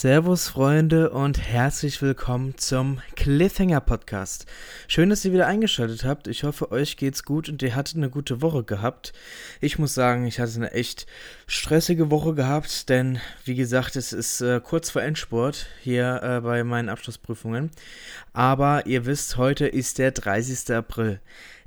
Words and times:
Servus 0.00 0.46
Freunde 0.50 1.10
und 1.10 1.40
herzlich 1.40 2.00
willkommen 2.00 2.56
zum 2.56 3.00
Cliffhanger 3.16 3.80
Podcast. 3.80 4.46
Schön, 4.86 5.10
dass 5.10 5.24
ihr 5.24 5.32
wieder 5.32 5.48
eingeschaltet 5.48 6.04
habt. 6.04 6.28
Ich 6.28 6.44
hoffe, 6.44 6.70
euch 6.70 6.96
geht's 6.96 7.24
gut 7.24 7.48
und 7.48 7.60
ihr 7.62 7.74
hattet 7.74 7.96
eine 7.96 8.08
gute 8.08 8.40
Woche 8.40 8.62
gehabt. 8.62 9.12
Ich 9.60 9.76
muss 9.80 9.94
sagen, 9.94 10.24
ich 10.24 10.38
hatte 10.38 10.54
eine 10.54 10.70
echt 10.70 11.08
stressige 11.48 12.12
Woche 12.12 12.34
gehabt, 12.34 12.88
denn 12.88 13.18
wie 13.44 13.56
gesagt, 13.56 13.96
es 13.96 14.12
ist 14.12 14.40
äh, 14.40 14.60
kurz 14.62 14.88
vor 14.88 15.02
Endspurt 15.02 15.66
hier 15.82 16.22
äh, 16.22 16.40
bei 16.42 16.62
meinen 16.62 16.90
Abschlussprüfungen. 16.90 17.72
Aber 18.32 18.86
ihr 18.86 19.04
wisst, 19.04 19.36
heute 19.36 19.66
ist 19.66 19.98
der 19.98 20.12
30. 20.12 20.76
April. 20.76 21.18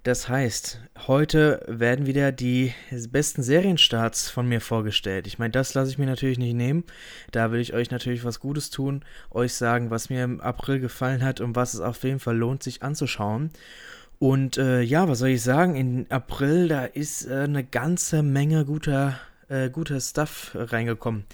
Das 0.04 0.28
heißt, 0.28 0.80
heute 1.06 1.64
werden 1.68 2.08
wieder 2.08 2.32
die 2.32 2.74
besten 3.10 3.44
Serienstarts 3.44 4.32
von 4.32 4.48
mir 4.48 4.60
vorgestellt. 4.60 5.28
Ich 5.28 5.38
meine, 5.38 5.52
das 5.52 5.76
lasse 5.76 5.92
ich 5.92 6.00
mir 6.00 6.08
natürlich 6.08 6.40
nicht 6.40 6.56
nehmen. 6.56 6.86
Da 7.30 7.52
will 7.52 7.60
ich 7.60 7.74
euch 7.76 7.92
natürlich 7.92 8.26
was 8.26 8.40
Gutes 8.40 8.72
tun, 8.72 9.06
euch 9.30 9.54
sagen, 9.54 9.92
was 9.92 10.10
mir 10.10 10.24
im 10.24 10.42
April 10.42 10.80
gefallen 10.80 11.24
hat 11.24 11.40
und 11.40 11.56
was 11.56 11.76
es 11.76 11.82
auf 11.82 12.04
jeden 12.04 12.20
Fall 12.20 12.36
lohnt, 12.36 12.64
sich 12.64 12.82
anzuschauen. 12.82 13.52
Und 14.18 14.58
äh, 14.58 14.82
ja, 14.82 15.08
was 15.08 15.20
soll 15.20 15.30
ich 15.30 15.44
sagen? 15.44 15.76
In 15.76 16.10
April, 16.10 16.68
da 16.68 16.86
ist 16.86 17.28
äh, 17.28 17.42
eine 17.44 17.64
ganze 17.64 18.24
Menge 18.24 18.66
guter 18.66 19.20
äh, 19.52 19.70
guter 19.70 20.00
Stuff 20.00 20.52
reingekommen. 20.56 21.26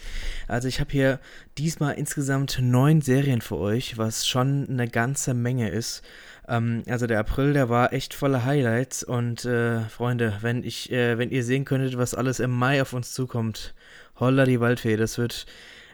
Also 0.47 0.67
ich 0.67 0.79
habe 0.79 0.91
hier 0.91 1.19
diesmal 1.57 1.93
insgesamt 1.93 2.59
neun 2.61 3.01
Serien 3.01 3.41
für 3.41 3.57
euch, 3.57 3.97
was 3.97 4.27
schon 4.27 4.67
eine 4.69 4.87
ganze 4.87 5.33
Menge 5.33 5.69
ist. 5.69 6.01
Ähm, 6.47 6.83
also 6.87 7.07
der 7.07 7.19
April, 7.19 7.53
der 7.53 7.69
war 7.69 7.93
echt 7.93 8.13
voller 8.13 8.45
Highlights 8.45 9.03
und 9.03 9.45
äh, 9.45 9.81
Freunde, 9.81 10.37
wenn 10.41 10.63
ich, 10.63 10.91
äh, 10.91 11.17
wenn 11.17 11.29
ihr 11.29 11.43
sehen 11.43 11.65
könntet, 11.65 11.97
was 11.97 12.15
alles 12.15 12.39
im 12.39 12.51
Mai 12.51 12.81
auf 12.81 12.93
uns 12.93 13.13
zukommt, 13.13 13.73
holla 14.19 14.45
die 14.45 14.59
Waldfee, 14.59 14.97
das 14.97 15.17
wird, 15.17 15.45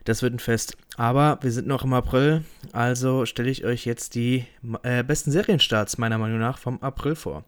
das 0.05 0.21
wird 0.21 0.33
ein 0.33 0.39
Fest. 0.39 0.77
Aber 0.95 1.39
wir 1.41 1.51
sind 1.51 1.67
noch 1.67 1.83
im 1.83 1.93
April, 1.93 2.43
also 2.71 3.25
stelle 3.25 3.49
ich 3.49 3.65
euch 3.65 3.85
jetzt 3.85 4.15
die 4.15 4.45
äh, 4.83 5.03
besten 5.03 5.31
Serienstarts 5.31 5.97
meiner 5.97 6.17
Meinung 6.17 6.39
nach 6.39 6.57
vom 6.57 6.81
April 6.81 7.15
vor. 7.15 7.43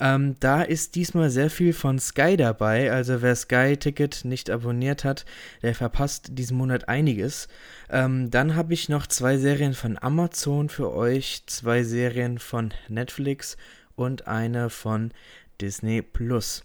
Ähm, 0.00 0.34
da 0.40 0.62
ist 0.62 0.96
diesmal 0.96 1.30
sehr 1.30 1.50
viel 1.50 1.72
von 1.72 1.98
Sky 1.98 2.36
dabei. 2.36 2.90
Also 2.90 3.22
wer 3.22 3.36
Sky-Ticket 3.36 4.24
nicht 4.24 4.50
abonniert 4.50 5.04
hat, 5.04 5.24
der 5.62 5.74
verpasst 5.74 6.30
diesen 6.32 6.56
Monat 6.56 6.88
einiges. 6.88 7.48
Ähm, 7.90 8.30
dann 8.30 8.56
habe 8.56 8.74
ich 8.74 8.88
noch 8.88 9.06
zwei 9.06 9.36
Serien 9.38 9.74
von 9.74 9.98
Amazon 10.00 10.68
für 10.68 10.92
euch, 10.92 11.44
zwei 11.46 11.82
Serien 11.84 12.38
von 12.38 12.72
Netflix 12.88 13.56
und 13.94 14.26
eine 14.26 14.70
von 14.70 15.12
Disney 15.60 16.02
Plus. 16.02 16.64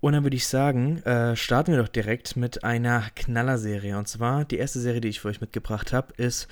Und 0.00 0.14
dann 0.14 0.22
würde 0.22 0.36
ich 0.36 0.46
sagen, 0.46 1.02
äh, 1.02 1.36
starten 1.36 1.72
wir 1.72 1.82
doch 1.82 1.88
direkt 1.88 2.36
mit 2.36 2.64
einer 2.64 3.04
Knallerserie. 3.14 3.98
Und 3.98 4.08
zwar 4.08 4.44
die 4.44 4.56
erste 4.56 4.80
Serie, 4.80 5.00
die 5.00 5.08
ich 5.08 5.20
für 5.20 5.28
euch 5.28 5.42
mitgebracht 5.42 5.92
habe, 5.92 6.14
ist 6.16 6.48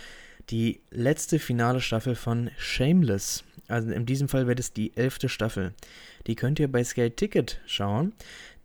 die 0.51 0.81
letzte 0.91 1.39
finale 1.39 1.81
Staffel 1.81 2.15
von 2.15 2.51
Shameless. 2.59 3.45
Also 3.69 3.91
in 3.91 4.07
diesem 4.07 4.29
Fall 4.29 4.47
wird 4.47 4.59
es 4.59 4.73
die 4.73 4.97
elfte 4.97 5.29
Staffel. 5.29 5.75
Die 6.27 6.35
könnt 6.35 6.59
ihr 6.59 6.73
bei 6.73 6.83
Sky 6.83 7.11
Ticket 7.11 7.61
schauen. 7.67 8.15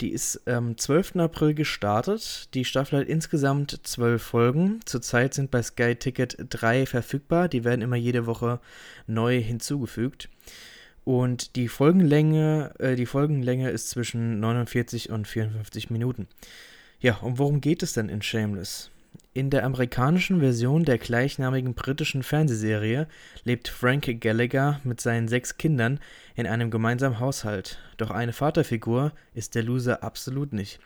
Die 0.01 0.09
ist 0.09 0.47
am 0.47 0.69
ähm, 0.69 0.77
12. 0.77 1.17
April 1.17 1.53
gestartet. 1.53 2.53
Die 2.53 2.65
Staffel 2.65 2.99
hat 2.99 3.07
insgesamt 3.07 3.81
zwölf 3.83 4.23
Folgen. 4.23 4.79
Zurzeit 4.85 5.33
sind 5.33 5.51
bei 5.51 5.61
Sky 5.61 5.95
Ticket 5.95 6.37
drei 6.49 6.85
verfügbar. 6.85 7.49
Die 7.49 7.65
werden 7.65 7.81
immer 7.81 7.97
jede 7.97 8.25
Woche 8.25 8.59
neu 9.05 9.41
hinzugefügt. 9.41 10.29
Und 11.03 11.57
die 11.57 11.67
Folgenlänge, 11.67 12.73
äh, 12.79 12.95
die 12.95 13.05
Folgenlänge 13.05 13.69
ist 13.69 13.89
zwischen 13.89 14.39
49 14.39 15.09
und 15.09 15.27
54 15.27 15.89
Minuten. 15.89 16.27
Ja, 17.01 17.17
und 17.17 17.39
worum 17.39 17.59
geht 17.59 17.83
es 17.83 17.91
denn 17.91 18.07
in 18.07 18.21
Shameless? 18.21 18.89
In 19.33 19.49
der 19.49 19.65
amerikanischen 19.65 20.39
Version 20.39 20.85
der 20.85 20.97
gleichnamigen 20.97 21.73
britischen 21.73 22.21
Fernsehserie 22.21 23.07
lebt 23.43 23.67
Frank 23.67 24.21
Gallagher 24.21 24.79
mit 24.83 25.01
seinen 25.01 25.27
sechs 25.27 25.57
Kindern 25.57 25.99
in 26.35 26.45
einem 26.45 26.69
gemeinsamen 26.69 27.19
Haushalt, 27.19 27.79
doch 27.97 28.11
eine 28.11 28.33
Vaterfigur 28.33 29.11
ist 29.33 29.55
der 29.55 29.63
Loser 29.63 30.03
absolut 30.03 30.53
nicht. 30.53 30.79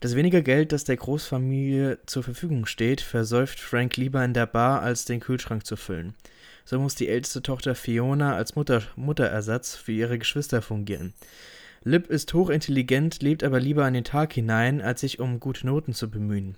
Das 0.00 0.16
wenige 0.16 0.42
Geld, 0.42 0.72
das 0.72 0.84
der 0.84 0.96
Großfamilie 0.96 1.98
zur 2.06 2.22
Verfügung 2.22 2.66
steht, 2.66 3.00
versäuft 3.00 3.60
Frank 3.60 3.96
lieber 3.96 4.24
in 4.24 4.34
der 4.34 4.46
Bar, 4.46 4.82
als 4.82 5.04
den 5.04 5.20
Kühlschrank 5.20 5.64
zu 5.64 5.76
füllen. 5.76 6.14
So 6.64 6.80
muss 6.80 6.94
die 6.94 7.08
älteste 7.08 7.42
Tochter 7.42 7.74
Fiona 7.74 8.34
als 8.34 8.56
Mutter 8.56 8.82
Mutterersatz 8.96 9.76
für 9.76 9.92
ihre 9.92 10.18
Geschwister 10.18 10.62
fungieren. 10.62 11.12
Lip 11.84 12.08
ist 12.08 12.32
hochintelligent, 12.32 13.22
lebt 13.22 13.44
aber 13.44 13.60
lieber 13.60 13.84
an 13.84 13.94
den 13.94 14.04
Tag 14.04 14.32
hinein, 14.32 14.80
als 14.80 15.02
sich 15.02 15.20
um 15.20 15.40
gute 15.40 15.66
Noten 15.66 15.92
zu 15.92 16.10
bemühen. 16.10 16.56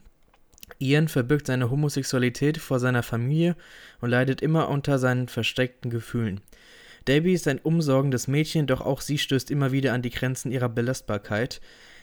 Ian 0.79 1.09
verbirgt 1.09 1.47
seine 1.47 1.71
Homosexualität 1.71 2.59
vor 2.59 2.81
seiner 2.81 3.03
Familie 3.03 3.57
und 4.01 4.11
leidet 4.11 4.43
immer 4.43 4.69
unter 4.69 4.99
seinen 4.99 5.29
versteckten 5.29 5.91
Gefühlen. 5.91 6.41
Debbie 7.07 7.35
ist 7.35 7.49
ein 7.49 7.59
umsorgendes 7.59 8.29
Mädchen, 8.29 8.67
doch 8.67 8.81
auch 8.81 9.01
sie 9.01 9.19
stößt 9.19 9.51
immer 9.51 9.73
wieder 9.73 9.93
an 9.93 10.03
die 10.03 10.11
Grenzen 10.11 10.51
ihrer 10.51 10.71
Belastbarkeit. 10.71 11.61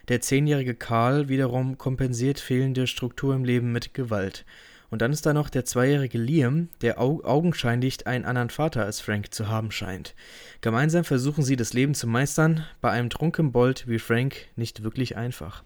Der 0.08 0.22
zehnjährige 0.22 0.76
Karl 0.76 1.28
wiederum 1.28 1.78
kompensiert 1.78 2.40
fehlende 2.40 2.86
Struktur 2.88 3.34
im 3.34 3.44
Leben 3.44 3.72
mit 3.72 3.94
Gewalt. 3.94 4.46
Und 4.92 5.02
dann 5.02 5.14
ist 5.14 5.26
da 5.26 5.34
noch 5.34 5.50
der 5.50 5.64
zweijährige 5.64 6.18
Liam, 6.18 6.68
der 6.82 7.00
au 7.00 7.24
augenscheinlich 7.24 8.06
einen 8.06 8.26
anderen 8.26 8.50
Vater 8.50 8.84
als 8.84 9.00
Frank 9.00 9.34
zu 9.34 9.48
haben 9.48 9.72
scheint. 9.72 10.14
Gemeinsam 10.60 11.06
versuchen 11.06 11.44
sie 11.44 11.56
das 11.56 11.74
Leben 11.74 11.96
zu 11.96 12.08
meistern, 12.08 12.66
bei 12.82 12.92
einem 12.92 13.10
Trunkenbold 13.10 13.88
wie 13.88 14.00
Frank 14.00 14.50
nicht 14.58 14.84
wirklich 14.84 15.16
einfach. 15.16 15.64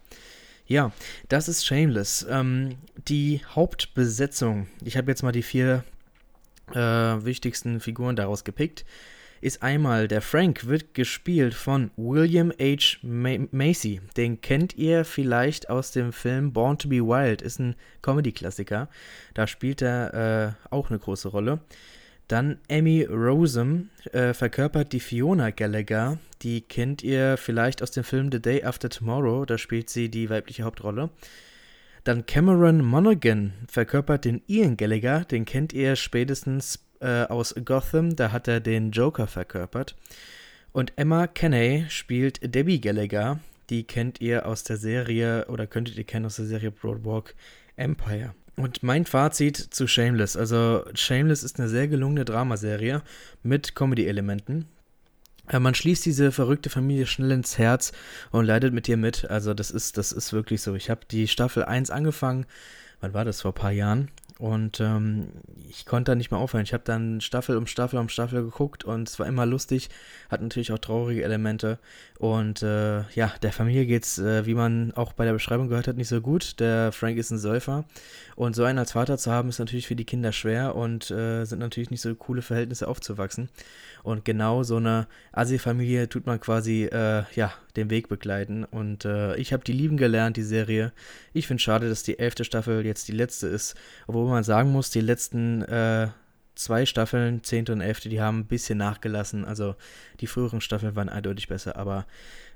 Ja, 0.66 0.90
das 1.28 1.48
ist 1.48 1.64
Shameless. 1.64 2.26
Ähm, 2.28 2.76
die 3.06 3.40
Hauptbesetzung, 3.48 4.66
ich 4.84 4.96
habe 4.96 5.10
jetzt 5.10 5.22
mal 5.22 5.32
die 5.32 5.42
vier 5.42 5.84
äh, 6.72 6.76
wichtigsten 6.76 7.78
Figuren 7.78 8.16
daraus 8.16 8.42
gepickt, 8.42 8.84
ist 9.40 9.62
einmal 9.62 10.08
der 10.08 10.22
Frank, 10.22 10.66
wird 10.66 10.94
gespielt 10.94 11.54
von 11.54 11.92
William 11.96 12.52
H. 12.60 12.98
Macy. 13.02 14.00
Den 14.16 14.40
kennt 14.40 14.76
ihr 14.76 15.04
vielleicht 15.04 15.70
aus 15.70 15.92
dem 15.92 16.12
Film 16.12 16.52
Born 16.52 16.78
to 16.78 16.88
be 16.88 16.96
Wild, 16.96 17.42
ist 17.42 17.60
ein 17.60 17.76
Comedy-Klassiker. 18.02 18.88
Da 19.34 19.46
spielt 19.46 19.82
er 19.82 20.56
äh, 20.72 20.74
auch 20.74 20.90
eine 20.90 20.98
große 20.98 21.28
Rolle. 21.28 21.60
Dann 22.28 22.58
Amy 22.70 23.04
Rosem 23.04 23.90
äh, 24.12 24.34
verkörpert 24.34 24.92
die 24.92 25.00
Fiona 25.00 25.50
Gallagher. 25.50 26.18
Die 26.42 26.60
kennt 26.60 27.02
ihr 27.02 27.36
vielleicht 27.36 27.82
aus 27.82 27.92
dem 27.92 28.04
Film 28.04 28.30
The 28.32 28.42
Day 28.42 28.64
After 28.64 28.88
Tomorrow. 28.88 29.44
Da 29.44 29.58
spielt 29.58 29.90
sie 29.90 30.08
die 30.08 30.28
weibliche 30.28 30.64
Hauptrolle. 30.64 31.10
Dann 32.02 32.26
Cameron 32.26 32.84
Monaghan 32.84 33.52
verkörpert 33.68 34.24
den 34.24 34.42
Ian 34.46 34.76
Gallagher. 34.76 35.24
Den 35.24 35.44
kennt 35.44 35.72
ihr 35.72 35.96
spätestens 35.96 36.80
äh, 37.00 37.22
aus 37.24 37.54
Gotham. 37.64 38.16
Da 38.16 38.32
hat 38.32 38.48
er 38.48 38.60
den 38.60 38.90
Joker 38.90 39.26
verkörpert. 39.26 39.96
Und 40.72 40.92
Emma 40.96 41.26
Kenney 41.26 41.86
spielt 41.88 42.54
Debbie 42.54 42.80
Gallagher. 42.80 43.40
Die 43.70 43.84
kennt 43.84 44.20
ihr 44.20 44.46
aus 44.46 44.62
der 44.64 44.76
Serie 44.76 45.46
oder 45.46 45.66
könntet 45.66 45.96
ihr 45.96 46.04
kennen 46.04 46.26
aus 46.26 46.36
der 46.36 46.46
Serie 46.46 46.70
Broadwalk 46.70 47.34
Empire. 47.76 48.34
Und 48.56 48.82
mein 48.82 49.04
Fazit 49.04 49.56
zu 49.56 49.86
Shameless. 49.86 50.36
Also, 50.36 50.84
Shameless 50.94 51.42
ist 51.42 51.58
eine 51.58 51.68
sehr 51.68 51.88
gelungene 51.88 52.24
Dramaserie 52.24 53.02
mit 53.42 53.74
Comedy-Elementen. 53.74 54.66
Äh, 55.48 55.58
man 55.58 55.74
schließt 55.74 56.06
diese 56.06 56.32
verrückte 56.32 56.70
Familie 56.70 57.06
schnell 57.06 57.32
ins 57.32 57.58
Herz 57.58 57.92
und 58.30 58.46
leidet 58.46 58.72
mit 58.72 58.88
ihr 58.88 58.96
mit. 58.96 59.30
Also, 59.30 59.52
das 59.52 59.70
ist, 59.70 59.98
das 59.98 60.10
ist 60.10 60.32
wirklich 60.32 60.62
so. 60.62 60.74
Ich 60.74 60.88
habe 60.88 61.02
die 61.10 61.28
Staffel 61.28 61.64
1 61.64 61.90
angefangen. 61.90 62.46
Wann 63.00 63.12
war 63.12 63.26
das? 63.26 63.42
Vor 63.42 63.50
ein 63.50 63.60
paar 63.60 63.72
Jahren. 63.72 64.10
Und 64.38 64.80
ähm, 64.80 65.28
ich 65.70 65.86
konnte 65.86 66.12
da 66.12 66.14
nicht 66.14 66.30
mehr 66.30 66.40
aufhören. 66.40 66.64
Ich 66.64 66.74
habe 66.74 66.84
dann 66.84 67.22
Staffel 67.22 67.56
um 67.56 67.66
Staffel 67.66 67.98
um 67.98 68.10
Staffel 68.10 68.42
geguckt 68.42 68.84
und 68.84 69.08
es 69.08 69.18
war 69.18 69.26
immer 69.26 69.46
lustig, 69.46 69.88
hat 70.28 70.42
natürlich 70.42 70.72
auch 70.72 70.78
traurige 70.78 71.24
Elemente. 71.24 71.78
Und 72.18 72.62
äh, 72.62 73.00
ja, 73.14 73.32
der 73.40 73.52
Familie 73.52 73.86
geht's, 73.86 74.18
äh, 74.18 74.44
wie 74.44 74.54
man 74.54 74.92
auch 74.92 75.14
bei 75.14 75.24
der 75.24 75.32
Beschreibung 75.32 75.68
gehört 75.68 75.88
hat, 75.88 75.96
nicht 75.96 76.08
so 76.08 76.20
gut. 76.20 76.60
Der 76.60 76.92
Frank 76.92 77.16
ist 77.16 77.30
ein 77.30 77.38
Säufer. 77.38 77.84
Und 78.34 78.54
so 78.54 78.64
einen 78.64 78.78
als 78.78 78.92
Vater 78.92 79.16
zu 79.16 79.30
haben, 79.32 79.48
ist 79.48 79.58
natürlich 79.58 79.86
für 79.86 79.96
die 79.96 80.04
Kinder 80.04 80.32
schwer 80.32 80.76
und 80.76 81.10
äh, 81.10 81.44
sind 81.44 81.60
natürlich 81.60 81.90
nicht 81.90 82.02
so 82.02 82.14
coole 82.14 82.42
Verhältnisse 82.42 82.88
aufzuwachsen. 82.88 83.48
Und 84.02 84.24
genau 84.24 84.62
so 84.62 84.76
eine 84.76 85.06
Assi-Familie 85.32 86.08
tut 86.08 86.26
man 86.26 86.40
quasi, 86.40 86.84
äh, 86.84 87.24
ja, 87.34 87.52
den 87.76 87.90
Weg 87.90 88.08
begleiten. 88.08 88.64
Und 88.64 89.04
äh, 89.04 89.36
ich 89.36 89.52
habe 89.52 89.64
die 89.64 89.72
lieben 89.72 89.96
gelernt, 89.96 90.36
die 90.36 90.42
Serie. 90.42 90.92
Ich 91.32 91.46
finde 91.46 91.62
schade, 91.62 91.88
dass 91.88 92.02
die 92.02 92.18
elfte 92.18 92.44
Staffel 92.44 92.84
jetzt 92.84 93.08
die 93.08 93.12
letzte 93.12 93.46
ist. 93.46 93.74
Obwohl 94.06 94.28
man 94.28 94.44
sagen 94.44 94.72
muss, 94.72 94.90
die 94.90 95.00
letzten 95.00 95.62
äh, 95.62 96.08
zwei 96.56 96.86
Staffeln, 96.86 97.44
zehnte 97.44 97.72
und 97.72 97.80
elfte, 97.80 98.08
die 98.08 98.20
haben 98.20 98.40
ein 98.40 98.46
bisschen 98.46 98.78
nachgelassen. 98.78 99.44
Also 99.44 99.76
die 100.20 100.26
früheren 100.26 100.60
Staffeln 100.60 100.96
waren 100.96 101.08
eindeutig 101.08 101.48
besser, 101.48 101.76
aber 101.76 102.06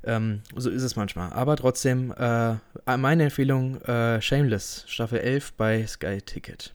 ähm, 0.02 0.40
so 0.56 0.70
ist 0.70 0.82
es 0.82 0.96
manchmal. 0.96 1.32
Aber 1.32 1.56
trotzdem, 1.56 2.12
äh, 2.12 2.56
meine 2.96 3.24
Empfehlung, 3.24 3.80
äh, 3.82 4.20
Shameless, 4.20 4.84
Staffel 4.88 5.20
11 5.20 5.52
bei 5.52 5.86
Sky 5.86 6.20
Ticket. 6.22 6.74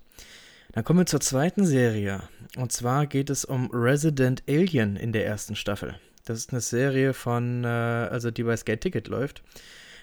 Dann 0.71 0.83
kommen 0.83 0.99
wir 0.99 1.05
zur 1.05 1.21
zweiten 1.21 1.65
Serie. 1.65 2.21
Und 2.57 2.71
zwar 2.71 3.07
geht 3.07 3.29
es 3.29 3.45
um 3.45 3.69
Resident 3.71 4.43
Alien 4.47 4.95
in 4.95 5.11
der 5.11 5.25
ersten 5.25 5.55
Staffel. 5.55 5.95
Das 6.25 6.39
ist 6.39 6.51
eine 6.51 6.61
Serie 6.61 7.13
von, 7.13 7.63
äh, 7.63 7.67
also 7.67 8.31
die 8.31 8.43
bei 8.43 8.57
Sky 8.57 8.77
Ticket 8.77 9.07
läuft. 9.07 9.43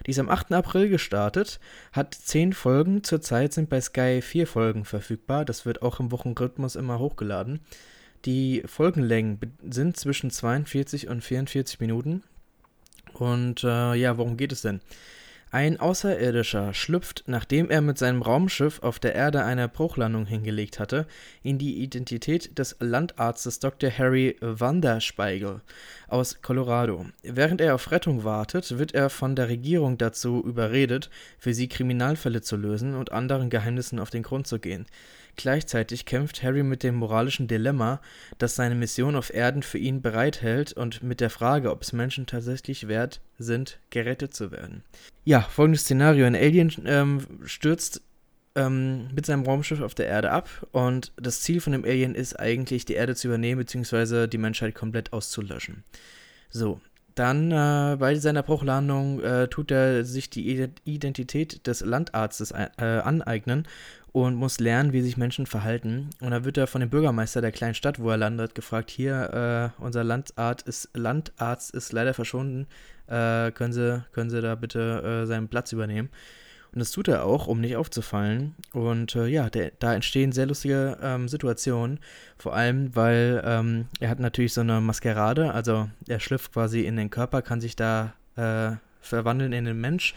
Die 0.07 0.11
ist 0.13 0.19
am 0.19 0.29
8. 0.29 0.53
April 0.53 0.89
gestartet, 0.89 1.61
hat 1.93 2.15
10 2.15 2.53
Folgen. 2.55 3.05
Zurzeit 3.05 3.53
sind 3.53 3.69
bei 3.69 3.81
Sky 3.81 4.21
4 4.23 4.47
Folgen 4.47 4.85
verfügbar. 4.85 5.45
Das 5.45 5.67
wird 5.67 5.83
auch 5.83 6.01
im 6.01 6.11
Wochenrhythmus 6.11 6.77
immer 6.77 6.99
hochgeladen. 6.99 7.61
Die 8.25 8.63
Folgenlängen 8.67 9.39
sind 9.69 9.97
zwischen 9.97 10.31
42 10.31 11.09
und 11.09 11.23
44 11.23 11.81
Minuten. 11.81 12.23
Und 13.15 13.65
äh, 13.65 13.95
ja, 13.95 14.17
worum 14.17 14.37
geht 14.37 14.53
es 14.53 14.63
denn? 14.63 14.81
Ein 15.55 15.79
Außerirdischer 15.79 16.73
schlüpft, 16.73 17.25
nachdem 17.27 17.69
er 17.69 17.83
mit 17.83 17.99
seinem 17.99 18.23
Raumschiff 18.23 18.83
auf 18.83 18.99
der 18.99 19.15
Erde 19.15 19.45
eine 19.45 19.69
Bruchlandung 19.69 20.25
hingelegt 20.25 20.81
hatte, 20.81 21.07
in 21.43 21.59
die 21.59 21.83
Identität 21.83 22.59
des 22.59 22.77
Landarztes 22.81 23.59
Dr. 23.59 23.91
Harry 23.91 24.35
Vanderspiegel 24.41 25.61
aus 26.09 26.41
Colorado. 26.41 27.05
Während 27.23 27.61
er 27.61 27.75
auf 27.75 27.91
Rettung 27.91 28.25
wartet, 28.25 28.79
wird 28.79 28.95
er 28.95 29.11
von 29.11 29.37
der 29.37 29.51
Regierung 29.51 29.99
dazu 29.99 30.43
überredet, 30.43 31.11
für 31.39 31.53
sie 31.53 31.69
Kriminalfälle 31.69 32.41
zu 32.41 32.57
lösen 32.57 32.95
und 32.95 33.13
anderen 33.13 33.51
Geheimnissen 33.51 33.99
auf 33.99 34.09
den 34.09 34.23
Grund 34.23 34.47
zu 34.47 34.59
gehen. 34.59 34.87
Gleichzeitig 35.37 36.05
kämpft 36.05 36.43
Harry 36.43 36.63
mit 36.63 36.83
dem 36.83 36.97
moralischen 36.97 37.49
Dilemma, 37.49 38.01
das 38.39 38.55
seine 38.55 38.75
Mission 38.75 39.17
auf 39.17 39.33
Erden 39.33 39.63
für 39.63 39.79
ihn 39.79 40.03
bereithält 40.03 40.73
und 40.75 41.03
mit 41.03 41.21
der 41.21 41.31
Frage, 41.31 41.71
ob 41.71 41.83
es 41.83 41.93
Menschen 41.93 42.27
tatsächlich 42.27 42.87
wert 42.87 43.21
sind, 43.39 43.79
gerettet 43.91 44.35
zu 44.35 44.51
werden. 44.51 44.83
Ja, 45.25 45.41
folgendes 45.41 45.83
Szenario. 45.83 46.27
Ein 46.27 46.37
Alien 46.37 46.73
ähm, 46.85 47.27
stürzt 47.45 48.03
ähm, 48.55 49.09
mit 49.15 49.25
seinem 49.27 49.45
Raumschiff 49.45 49.81
auf 49.81 49.95
der 49.95 50.07
Erde 50.07 50.31
ab 50.31 50.49
und 50.73 51.13
das 51.17 51.41
Ziel 51.41 51.61
von 51.61 51.73
dem 51.73 51.85
Alien 51.85 52.15
ist 52.15 52.39
eigentlich, 52.39 52.85
die 52.85 52.95
Erde 52.95 53.15
zu 53.15 53.29
übernehmen 53.29 53.61
bzw. 53.61 54.27
die 54.27 54.39
Menschheit 54.39 54.75
komplett 54.75 55.13
auszulöschen. 55.13 55.85
So, 56.51 56.81
dann 57.15 57.51
äh, 57.51 57.97
bei 57.99 58.15
seiner 58.15 58.43
Bruchlandung 58.43 59.21
äh, 59.21 59.49
tut 59.49 59.71
er 59.71 60.05
sich 60.05 60.31
die 60.31 60.69
Identität 60.85 61.67
des 61.67 61.81
Landarztes 61.81 62.53
äh, 62.53 62.67
aneignen 62.83 63.67
und 64.13 64.35
muss 64.35 64.61
lernen, 64.61 64.93
wie 64.93 65.01
sich 65.01 65.17
Menschen 65.17 65.47
verhalten. 65.47 66.11
Und 66.21 66.31
da 66.31 66.45
wird 66.45 66.59
er 66.59 66.67
von 66.67 66.81
dem 66.81 66.91
Bürgermeister 66.91 67.41
der 67.41 67.53
kleinen 67.53 67.75
Stadt, 67.75 67.99
wo 67.99 68.11
er 68.11 68.19
landet, 68.19 68.55
gefragt: 68.55 68.91
Hier, 68.91 69.73
äh, 69.79 69.83
unser 69.83 70.05
Landarzt 70.05 70.69
ist, 70.69 70.91
Landarzt 70.95 71.75
ist 71.75 71.93
leider 71.93 72.15
verschwunden. 72.15 72.67
Äh, 73.07 73.51
können, 73.53 73.73
Sie, 73.73 74.05
können 74.13 74.31
Sie 74.31 74.41
da 74.41 74.55
bitte 74.55 75.23
äh, 75.23 75.27
seinen 75.27 75.49
Platz 75.49 75.73
übernehmen? 75.73 76.11
Und 76.73 76.79
das 76.79 76.91
tut 76.91 77.09
er 77.09 77.25
auch, 77.25 77.49
um 77.49 77.61
nicht 77.61 77.77
aufzufallen. 77.77 78.55
Und 78.73 79.15
äh, 79.15 79.27
ja, 79.27 79.51
der, 79.51 79.73
da 79.79 79.95
entstehen 79.95 80.33
sehr 80.33 80.47
lustige 80.47 80.97
ähm, 81.03 81.29
Situationen. 81.29 82.01
Vor 82.39 82.55
allem, 82.55 82.95
weil 82.97 83.43
ähm, 83.45 83.87
er 84.01 84.09
hat 84.09 84.21
natürlich 84.21 84.55
so 84.55 84.63
eine 84.63 84.81
Maskerade, 84.81 85.53
also 85.53 85.91
er 86.09 86.21
schlüpft 86.21 86.53
quasi 86.53 86.83
in 86.83 86.97
den 86.97 87.11
Körper, 87.11 87.43
kann 87.43 87.61
sich 87.61 87.77
da 87.77 88.15
äh, 88.37 88.73
verwandeln 89.03 89.53
in 89.53 89.67
den 89.67 89.81
Mensch 89.81 90.15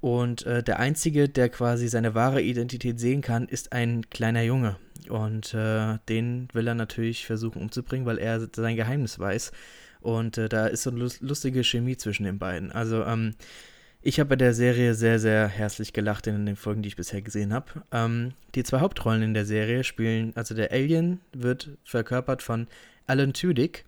und 0.00 0.46
äh, 0.46 0.62
der 0.62 0.78
Einzige, 0.78 1.28
der 1.28 1.50
quasi 1.50 1.88
seine 1.88 2.14
wahre 2.14 2.40
Identität 2.40 2.98
sehen 2.98 3.20
kann, 3.20 3.46
ist 3.46 3.72
ein 3.72 4.08
kleiner 4.08 4.42
Junge. 4.42 4.76
Und 5.08 5.54
äh, 5.54 5.98
den 6.08 6.48
will 6.52 6.66
er 6.66 6.74
natürlich 6.74 7.26
versuchen 7.26 7.60
umzubringen, 7.60 8.06
weil 8.06 8.18
er 8.18 8.40
sein 8.54 8.76
Geheimnis 8.76 9.18
weiß. 9.18 9.52
Und 10.00 10.38
äh, 10.38 10.48
da 10.48 10.66
ist 10.66 10.84
so 10.84 10.90
eine 10.90 11.08
lustige 11.20 11.62
Chemie 11.62 11.96
zwischen 11.96 12.24
den 12.24 12.38
beiden. 12.38 12.72
Also, 12.72 13.04
ähm, 13.04 13.34
ich 14.02 14.18
habe 14.18 14.30
bei 14.30 14.36
der 14.36 14.54
Serie 14.54 14.94
sehr, 14.94 15.18
sehr 15.18 15.46
herzlich 15.46 15.92
gelacht 15.92 16.26
in 16.26 16.46
den 16.46 16.56
Folgen, 16.56 16.80
die 16.80 16.88
ich 16.88 16.96
bisher 16.96 17.20
gesehen 17.20 17.52
habe. 17.52 17.66
Ähm, 17.92 18.32
die 18.54 18.62
zwei 18.62 18.80
Hauptrollen 18.80 19.22
in 19.22 19.34
der 19.34 19.44
Serie 19.44 19.84
spielen, 19.84 20.32
also 20.36 20.54
der 20.54 20.72
Alien 20.72 21.20
wird 21.34 21.76
verkörpert 21.84 22.42
von 22.42 22.66
Alan 23.06 23.34
Tudyk 23.34 23.84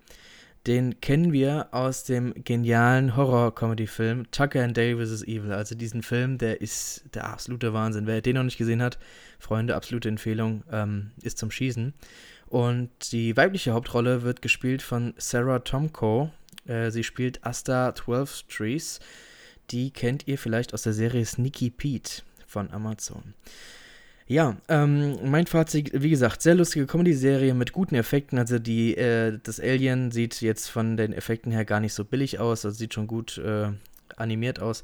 den 0.67 1.00
kennen 1.00 1.32
wir 1.32 1.69
aus 1.73 2.05
dem 2.05 2.35
genialen 2.44 3.17
Horror-Comedy-Film 3.17 4.31
Tucker 4.31 4.62
and 4.62 4.76
Dale 4.76 4.97
vs. 4.97 5.25
Evil. 5.25 5.53
Also 5.53 5.75
diesen 5.75 6.03
Film, 6.03 6.38
der 6.38 6.61
ist 6.61 7.05
der 7.14 7.29
absolute 7.29 7.73
Wahnsinn. 7.73 8.06
Wer 8.06 8.20
den 8.20 8.37
noch 8.37 8.44
nicht 8.44 8.59
gesehen 8.59 8.82
hat, 8.82 8.99
Freunde, 9.41 9.75
absolute 9.75 10.09
Empfehlung, 10.09 10.62
ähm, 10.70 11.11
ist 11.20 11.38
zum 11.38 11.50
Schießen. 11.50 11.94
Und 12.47 12.91
die 13.12 13.37
weibliche 13.37 13.73
Hauptrolle 13.73 14.23
wird 14.23 14.43
gespielt 14.43 14.82
von 14.82 15.14
Sarah 15.17 15.61
Tomko. 15.61 16.31
Äh, 16.67 16.91
sie 16.91 17.03
spielt 17.03 17.44
Asta 17.44 17.94
12 17.94 18.44
Trees. 18.49 19.00
Die 19.70 19.91
kennt 19.91 20.29
ihr 20.29 20.38
vielleicht 20.38 20.75
aus 20.75 20.82
der 20.82 20.93
Serie 20.93 21.25
Sneaky 21.25 21.70
Pete 21.70 22.23
von 22.47 22.70
Amazon. 22.70 23.35
Ja, 24.26 24.56
ähm, 24.69 25.19
mein 25.30 25.46
Fazit, 25.46 25.90
wie 26.00 26.10
gesagt, 26.10 26.42
sehr 26.42 26.54
lustige 26.54 26.86
Comedy-Serie 26.86 27.54
mit 27.54 27.72
guten 27.72 27.96
Effekten. 27.96 28.38
Also 28.38 28.58
die, 28.58 28.96
äh, 28.96 29.38
das 29.42 29.60
Alien 29.60 30.10
sieht 30.10 30.40
jetzt 30.40 30.69
von 30.69 30.96
den 30.96 31.12
Effekten 31.12 31.52
her 31.52 31.64
gar 31.64 31.80
nicht 31.80 31.92
so 31.92 32.04
billig 32.04 32.38
aus, 32.38 32.64
also 32.64 32.76
sieht 32.76 32.94
schon 32.94 33.06
gut 33.06 33.38
äh, 33.38 33.72
animiert 34.16 34.60
aus. 34.60 34.82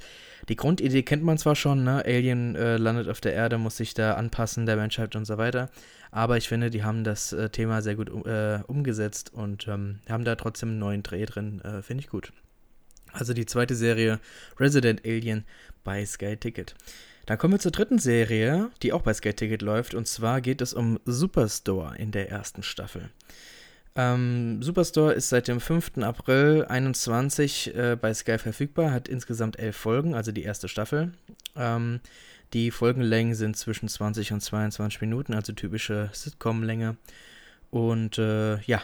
Die 0.49 0.56
Grundidee 0.56 1.02
kennt 1.02 1.23
man 1.23 1.38
zwar 1.38 1.55
schon, 1.55 1.85
ne? 1.85 2.05
Alien 2.05 2.56
äh, 2.56 2.76
landet 2.79 3.08
auf 3.08 3.20
der 3.20 3.35
Erde, 3.35 3.58
muss 3.58 3.76
sich 3.76 3.94
da 3.94 4.14
anpassen, 4.14 4.67
der 4.67 4.76
Menschheit 4.76 5.14
und 5.17 5.25
so 5.25 5.38
weiter. 5.38 5.70
Aber 6.11 6.37
ich 6.37 6.49
finde, 6.49 6.70
die 6.70 6.82
haben 6.82 7.05
das 7.05 7.32
äh, 7.32 7.50
Thema 7.50 7.82
sehr 7.82 7.96
gut 7.96 8.08
äh, 8.26 8.61
umgesetzt 8.67 9.32
und 9.32 9.69
ähm, 9.69 10.00
haben 10.08 10.25
da 10.25 10.37
trotzdem 10.37 10.70
einen 10.70 10.79
neuen 10.79 11.02
Dreh 11.02 11.26
drin. 11.26 11.61
Äh, 11.61 11.82
finde 11.82 12.02
ich 12.02 12.08
gut. 12.08 12.32
Also 13.12 13.35
die 13.35 13.46
zweite 13.46 13.75
Serie 13.75 14.20
Resident 14.58 15.05
Alien 15.05 15.44
bei 15.85 16.05
Sky 16.05 16.37
Ticket. 16.37 16.75
Dann 17.29 17.37
kommen 17.37 17.53
wir 17.53 17.59
zur 17.59 17.73
dritten 17.73 17.99
Serie, 17.99 18.71
die 18.83 18.95
auch 18.95 19.03
bei 19.03 19.13
Skate 19.13 19.37
Ticket 19.37 19.61
läuft. 19.61 19.93
Und 19.95 20.09
zwar 20.09 20.41
geht 20.41 20.63
es 20.63 20.73
um 20.73 20.99
Superstore 21.05 21.95
in 21.99 22.11
der 22.11 22.31
ersten 22.31 22.63
Staffel. 22.63 23.11
Ähm, 23.97 24.63
Superstore 24.63 25.13
ist 25.13 25.29
seit 25.29 25.47
dem 25.47 25.61
5. 25.61 25.99
April 25.99 26.65
21 26.65 27.77
äh, 27.77 27.99
bei 28.01 28.15
Sky 28.15 28.39
verfügbar, 28.39 28.93
hat 28.93 29.09
insgesamt 29.09 29.59
elf 29.59 29.77
Folgen, 29.77 30.15
also 30.15 30.33
die 30.33 30.43
erste 30.43 30.69
Staffel. 30.69 31.13
Ähm, 31.55 32.01
die 32.55 32.71
Folgenlängen 32.71 33.35
sind 33.35 33.59
zwischen 33.59 33.91
20 33.91 34.33
und 34.33 34.41
22 34.41 35.03
Minuten, 35.03 35.35
also 35.35 35.53
typische 35.53 36.09
Sitcom-Länge. 36.15 36.97
Und 37.70 38.19
äh, 38.19 38.61
ja, 38.62 38.82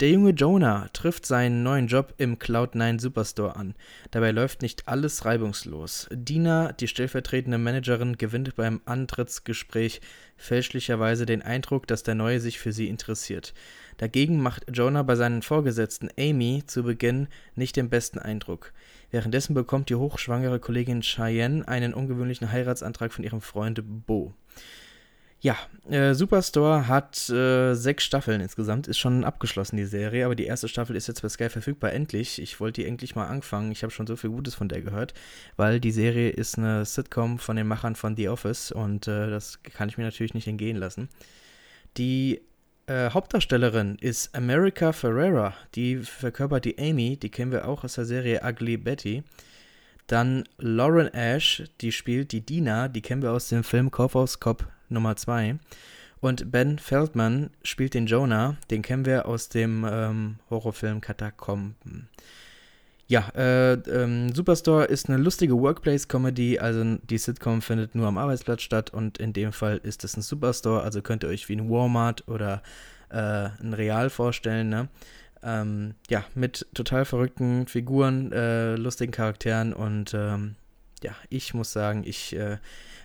der 0.00 0.10
junge 0.10 0.30
Jonah 0.30 0.88
trifft 0.92 1.26
seinen 1.26 1.62
neuen 1.62 1.86
Job 1.86 2.14
im 2.16 2.38
Cloud9 2.38 3.00
Superstore 3.00 3.56
an. 3.56 3.74
Dabei 4.10 4.30
läuft 4.30 4.62
nicht 4.62 4.88
alles 4.88 5.24
reibungslos. 5.24 6.08
Dina, 6.10 6.72
die 6.72 6.88
stellvertretende 6.88 7.58
Managerin, 7.58 8.16
gewinnt 8.16 8.54
beim 8.54 8.80
Antrittsgespräch 8.86 10.00
fälschlicherweise 10.36 11.26
den 11.26 11.42
Eindruck, 11.42 11.86
dass 11.86 12.04
der 12.04 12.14
Neue 12.14 12.40
sich 12.40 12.58
für 12.58 12.72
sie 12.72 12.88
interessiert. 12.88 13.54
Dagegen 13.98 14.40
macht 14.40 14.64
Jonah 14.72 15.02
bei 15.02 15.16
seinen 15.16 15.42
Vorgesetzten 15.42 16.08
Amy 16.18 16.62
zu 16.66 16.84
Beginn 16.84 17.28
nicht 17.54 17.76
den 17.76 17.90
besten 17.90 18.18
Eindruck. 18.18 18.72
Währenddessen 19.10 19.52
bekommt 19.52 19.90
die 19.90 19.96
hochschwangere 19.96 20.58
Kollegin 20.58 21.02
Cheyenne 21.02 21.66
einen 21.68 21.92
ungewöhnlichen 21.92 22.50
Heiratsantrag 22.50 23.12
von 23.12 23.24
ihrem 23.24 23.40
Freund 23.40 23.82
Bo. 24.06 24.32
Ja, 25.42 25.56
äh, 25.90 26.14
Superstore 26.14 26.86
hat 26.86 27.28
äh, 27.28 27.74
sechs 27.74 28.04
Staffeln 28.04 28.40
insgesamt, 28.40 28.86
ist 28.86 29.00
schon 29.00 29.24
abgeschlossen, 29.24 29.76
die 29.76 29.86
Serie, 29.86 30.24
aber 30.24 30.36
die 30.36 30.44
erste 30.44 30.68
Staffel 30.68 30.94
ist 30.94 31.08
jetzt 31.08 31.20
bei 31.20 31.28
Sky 31.28 31.48
verfügbar, 31.48 31.92
endlich. 31.92 32.40
Ich 32.40 32.60
wollte 32.60 32.80
die 32.80 32.86
endlich 32.86 33.16
mal 33.16 33.26
anfangen, 33.26 33.72
ich 33.72 33.82
habe 33.82 33.90
schon 33.90 34.06
so 34.06 34.14
viel 34.14 34.30
Gutes 34.30 34.54
von 34.54 34.68
der 34.68 34.82
gehört, 34.82 35.14
weil 35.56 35.80
die 35.80 35.90
Serie 35.90 36.30
ist 36.30 36.58
eine 36.58 36.84
Sitcom 36.84 37.40
von 37.40 37.56
den 37.56 37.66
Machern 37.66 37.96
von 37.96 38.16
The 38.16 38.28
Office 38.28 38.70
und 38.70 39.08
äh, 39.08 39.30
das 39.30 39.60
kann 39.64 39.88
ich 39.88 39.98
mir 39.98 40.04
natürlich 40.04 40.32
nicht 40.32 40.46
entgehen 40.46 40.76
lassen. 40.76 41.08
Die 41.96 42.40
äh, 42.86 43.10
Hauptdarstellerin 43.10 43.96
ist 44.00 44.36
America 44.36 44.92
Ferrera, 44.92 45.54
die 45.74 45.96
verkörpert 45.96 46.66
die 46.66 46.78
Amy, 46.78 47.16
die 47.16 47.30
kennen 47.30 47.50
wir 47.50 47.66
auch 47.66 47.82
aus 47.82 47.94
der 47.94 48.04
Serie 48.04 48.42
Ugly 48.44 48.76
Betty. 48.76 49.24
Dann 50.06 50.44
Lauren 50.58 51.12
Ash, 51.12 51.64
die 51.80 51.90
spielt 51.90 52.30
die 52.30 52.46
Dina, 52.46 52.86
die 52.86 53.02
kennen 53.02 53.22
wir 53.22 53.32
aus 53.32 53.48
dem 53.48 53.64
Film 53.64 53.90
Kaufhaus 53.90 54.38
Cop 54.38 54.68
Nummer 54.92 55.16
2. 55.16 55.56
Und 56.20 56.52
Ben 56.52 56.78
Feldman 56.78 57.50
spielt 57.64 57.94
den 57.94 58.06
Jonah, 58.06 58.56
den 58.70 58.82
kennen 58.82 59.06
wir 59.06 59.26
aus 59.26 59.48
dem 59.48 59.84
ähm, 59.88 60.36
Horrorfilm 60.50 61.00
Katakomben. 61.00 62.08
Ja, 63.08 63.28
äh, 63.34 63.72
ähm, 63.72 64.32
Superstore 64.32 64.84
ist 64.84 65.08
eine 65.08 65.18
lustige 65.18 65.60
Workplace-Comedy, 65.60 66.60
also 66.60 66.96
die 67.02 67.18
Sitcom 67.18 67.60
findet 67.60 67.94
nur 67.94 68.06
am 68.06 68.16
Arbeitsplatz 68.16 68.62
statt 68.62 68.90
und 68.90 69.18
in 69.18 69.32
dem 69.32 69.52
Fall 69.52 69.80
ist 69.82 70.04
es 70.04 70.16
ein 70.16 70.22
Superstore, 70.22 70.82
also 70.82 71.02
könnt 71.02 71.24
ihr 71.24 71.28
euch 71.28 71.48
wie 71.48 71.56
ein 71.56 71.68
Walmart 71.68 72.26
oder 72.28 72.62
äh, 73.10 73.50
ein 73.60 73.74
Real 73.74 74.08
vorstellen, 74.08 74.68
ne? 74.68 74.88
Ähm, 75.42 75.94
ja, 76.08 76.24
mit 76.34 76.66
total 76.72 77.04
verrückten 77.04 77.66
Figuren, 77.66 78.30
äh, 78.32 78.76
lustigen 78.76 79.12
Charakteren 79.12 79.72
und 79.72 80.14
ähm, 80.14 80.54
ja, 81.04 81.14
ich 81.28 81.54
muss 81.54 81.72
sagen, 81.72 82.04
ich 82.04 82.34
äh, 82.34 82.58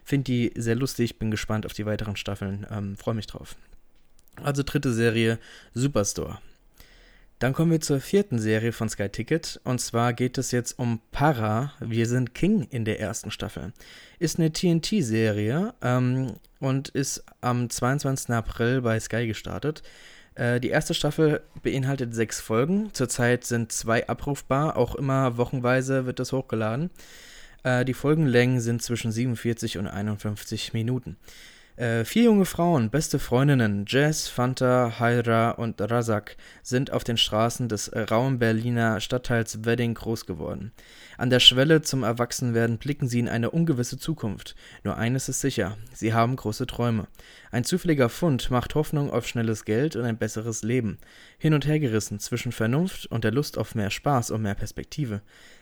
Finde 0.08 0.24
die 0.24 0.54
sehr 0.56 0.76
lustig, 0.76 1.20
bin 1.20 1.32
gespannt 1.32 1.66
auf 1.66 1.74
die 1.74 1.86
weiteren 1.86 2.16
Staffeln, 2.16 2.66
ähm, 2.72 2.96
freue 2.96 3.14
mich 3.14 3.28
drauf. 3.28 3.58
Also 4.42 4.64
dritte 4.64 4.94
Serie, 4.94 5.38
Superstore. 5.74 6.40
Dann 7.40 7.52
kommen 7.52 7.72
wir 7.72 7.82
zur 7.82 8.00
vierten 8.00 8.40
Serie 8.40 8.72
von 8.72 8.88
Sky 8.88 9.10
Ticket. 9.10 9.60
Und 9.66 9.82
zwar 9.82 10.14
geht 10.14 10.38
es 10.38 10.52
jetzt 10.52 10.80
um 10.80 11.02
Para, 11.12 11.74
wir 11.82 12.06
sind 12.06 12.34
King 12.34 12.70
in 12.70 12.86
der 12.86 13.02
ersten 13.02 13.32
Staffel. 13.32 13.74
Ist 14.18 14.40
eine 14.40 14.54
TNT-Serie 14.54 15.74
ähm, 15.82 16.38
und 16.62 16.88
ist 16.88 17.26
am 17.42 17.70
22. 17.70 18.30
April 18.30 18.84
bei 18.84 18.98
Sky 19.02 19.28
gestartet. 19.28 19.84
Äh, 20.36 20.62
die 20.62 20.70
erste 20.70 20.94
Staffel 20.94 21.42
beinhaltet 21.64 22.16
sechs 22.16 22.40
Folgen. 22.40 22.94
Zurzeit 22.94 23.44
sind 23.44 23.74
zwei 23.74 24.08
abrufbar, 24.08 24.78
auch 24.78 24.96
immer 24.96 25.36
wochenweise 25.36 26.06
wird 26.06 26.20
das 26.20 26.32
hochgeladen. 26.32 26.92
Äh, 27.64 27.86
die 27.86 27.94
Folgenlängen 27.94 28.60
sind 28.60 28.82
zwischen 28.82 29.12
47 29.12 29.78
und 29.78 29.88
51 29.88 30.74
Minuten. 30.74 31.18
Äh, 31.78 32.06
vier 32.06 32.24
junge 32.24 32.46
Frauen, 32.46 32.90
beste 32.90 33.20
Freundinnen, 33.20 33.86
Jess, 33.88 34.28
Fanta, 34.28 35.00
Haira 35.00 35.52
und 35.52 35.80
Razak, 35.80 36.36
sind 36.64 36.92
auf 36.92 37.04
den 37.04 37.18
Straßen 37.18 37.70
des 37.70 37.92
rauen 37.94 38.40
Berliner 38.40 39.00
Stadtteils 39.00 39.64
Wedding 39.64 39.94
groß 39.94 40.26
geworden. 40.26 40.72
An 41.20 41.30
der 41.30 41.40
Schwelle 41.40 41.84
zum 41.84 42.02
Erwachsenwerden 42.02 42.80
blicken 42.80 43.08
sie 43.08 43.20
in 43.20 43.30
eine 43.30 43.52
ungewisse 43.52 44.00
Zukunft. 44.00 44.56
Nur 44.84 44.98
eines 44.98 45.30
ist 45.30 45.42
sicher: 45.42 45.78
Sie 45.94 46.16
haben 46.16 46.36
große 46.36 46.66
Träume. 46.66 47.08
Ein 47.52 47.64
zufälliger 47.64 48.10
Fund 48.10 48.50
macht 48.50 48.74
Hoffnung 48.74 49.12
auf 49.12 49.28
schnelles 49.28 49.64
Geld 49.64 49.96
und 49.96 50.04
ein 50.04 50.18
besseres 50.18 50.64
Leben. 50.64 50.98
Hin 51.38 51.54
und 51.54 51.68
her 51.68 51.80
gerissen 51.80 52.20
zwischen 52.20 52.54
Vernunft 52.54 53.06
und 53.06 53.24
der 53.24 53.32
Lust 53.32 53.56
auf 53.56 53.76
mehr 53.76 53.92
Spaß 53.92 54.32
und 54.32 54.42
mehr 54.42 54.56
Perspektive, 54.56 55.22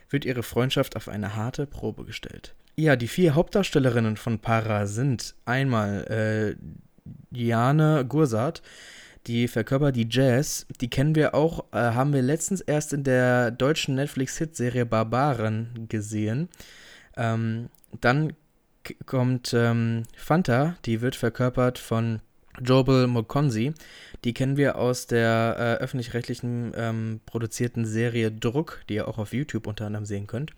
wird 0.10 0.26
ihre 0.26 0.44
Freundschaft 0.44 0.96
auf 0.96 1.08
eine 1.08 1.36
harte 1.36 1.66
Probe 1.66 2.06
gestellt. 2.06 2.56
Ja, 2.78 2.96
die 2.96 3.08
vier 3.08 3.36
Hauptdarstellerinnen 3.36 4.18
von 4.18 4.40
Para 4.40 4.86
sind 4.86 5.36
einmal 5.46 6.58
äh, 6.58 6.62
Diane 7.32 8.06
Gursat, 8.08 8.62
die 9.28 9.48
verkörpert 9.48 9.96
die 9.96 10.08
Jazz. 10.10 10.68
Die 10.82 10.90
kennen 10.90 11.16
wir 11.16 11.34
auch, 11.34 11.66
äh, 11.72 11.78
haben 11.78 12.14
wir 12.14 12.22
letztens 12.22 12.62
erst 12.62 12.94
in 12.94 13.04
der 13.04 13.52
deutschen 13.52 13.96
Netflix-Hit-Serie 13.96 14.86
Barbaren 14.86 15.88
gesehen. 15.90 16.50
Ähm, 17.18 17.70
dann 18.02 18.34
kommt 19.06 19.54
ähm, 19.54 20.04
Fanta, 20.16 20.76
die 20.86 21.02
wird 21.02 21.16
verkörpert 21.16 21.80
von 21.80 22.20
Jobel 22.62 23.08
Mokonzi. 23.08 23.74
Die 24.25 24.34
kennen 24.34 24.58
wir 24.58 24.77
aus 24.77 25.05
der 25.05 25.55
äh, 25.79 25.84
öffentlich-rechtlichen 25.84 26.74
ähm, 26.75 27.22
produzierten 27.27 27.86
Serie 27.86 28.32
Druck, 28.32 28.82
die 28.89 28.96
ihr 28.96 29.08
auch 29.08 29.20
auf 29.20 29.34
YouTube 29.34 29.67
unter 29.67 29.86
anderem 29.86 30.05
sehen 30.05 30.25
könnt. 30.25 30.51